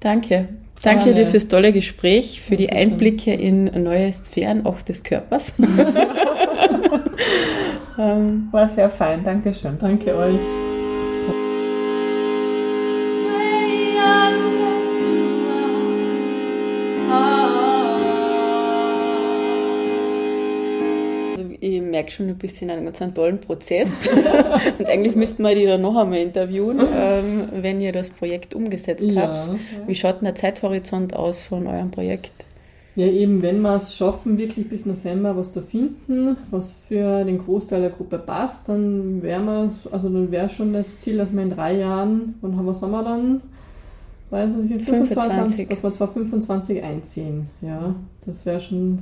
[0.00, 0.48] Danke.
[0.82, 1.20] Danke Gerne.
[1.20, 2.92] dir fürs tolle Gespräch, für die Dankeschön.
[2.92, 5.54] Einblicke in neue Sphären auch des Körpers.
[7.98, 9.78] Ähm, War sehr fein, Dankeschön.
[9.78, 10.40] Danke euch.
[21.62, 24.08] ich merke schon, du bist in einem ganz tollen Prozess.
[24.78, 29.02] und eigentlich müssten wir die dann noch einmal interviewen, ähm, wenn ihr das Projekt umgesetzt
[29.02, 29.22] ja.
[29.22, 29.48] habt.
[29.86, 32.32] Wie schaut denn der Zeithorizont aus von eurem Projekt?
[32.94, 37.38] Ja, eben, wenn wir es schaffen, wirklich bis November was zu finden, was für den
[37.38, 41.50] Großteil der Gruppe passt, dann wäre also dann wäre schon das Ziel, dass wir in
[41.50, 43.40] drei Jahren, wann haben wir Sommer dann?
[44.30, 45.68] 23, 25, 25.
[45.68, 47.50] dass wir 2025 einziehen.
[47.62, 47.94] Ja,
[48.26, 49.00] das wäre schon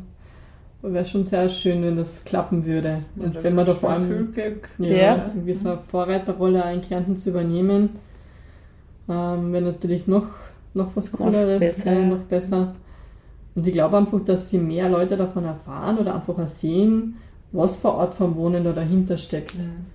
[0.83, 3.03] Wäre schon sehr schön, wenn das klappen würde.
[3.17, 4.33] Ja, und wenn man da vor allem
[4.79, 5.27] ja, ja.
[5.35, 7.91] irgendwie so eine Vorreiterrolle in Kärnten zu übernehmen,
[9.07, 10.27] ähm, wäre natürlich noch,
[10.73, 11.93] noch was Cooleres, noch besser.
[11.93, 12.75] Äh, noch besser.
[13.55, 17.17] Und ich glaube einfach, dass je mehr Leute davon erfahren oder einfach sehen,
[17.53, 19.57] was vor Ort vom Wohnen da dahinter steckt.
[19.59, 19.87] Mhm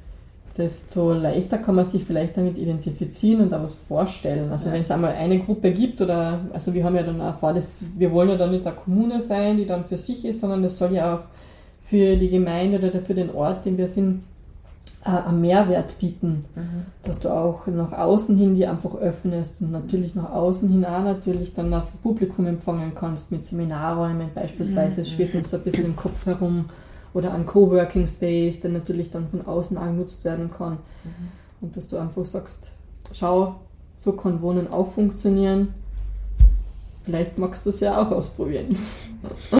[0.58, 4.52] desto leichter kann man sich vielleicht damit identifizieren und da was vorstellen.
[4.52, 4.74] Also ja.
[4.74, 8.00] wenn es einmal eine Gruppe gibt oder, also wir haben ja dann auch vor, das,
[8.00, 10.78] wir wollen ja dann nicht eine Kommune sein, die dann für sich ist, sondern das
[10.78, 11.22] soll ja auch
[11.82, 14.24] für die Gemeinde oder für den Ort, den wir sind,
[15.06, 16.46] einen Mehrwert bieten.
[16.56, 16.86] Mhm.
[17.04, 21.04] Dass du auch nach außen hin die einfach öffnest und natürlich nach außen hin auch
[21.04, 25.02] natürlich dann auf Publikum empfangen kannst mit Seminarräumen beispielsweise.
[25.02, 25.02] Mhm.
[25.04, 26.66] Es schwirrt uns so ein bisschen im Kopf herum
[27.14, 30.74] oder ein Coworking Space, der natürlich dann von außen genutzt werden kann.
[30.74, 31.30] Mhm.
[31.62, 32.72] Und dass du einfach sagst,
[33.12, 33.56] schau,
[33.96, 35.74] so kann Wohnen auch funktionieren.
[37.04, 38.76] Vielleicht magst du es ja auch ausprobieren.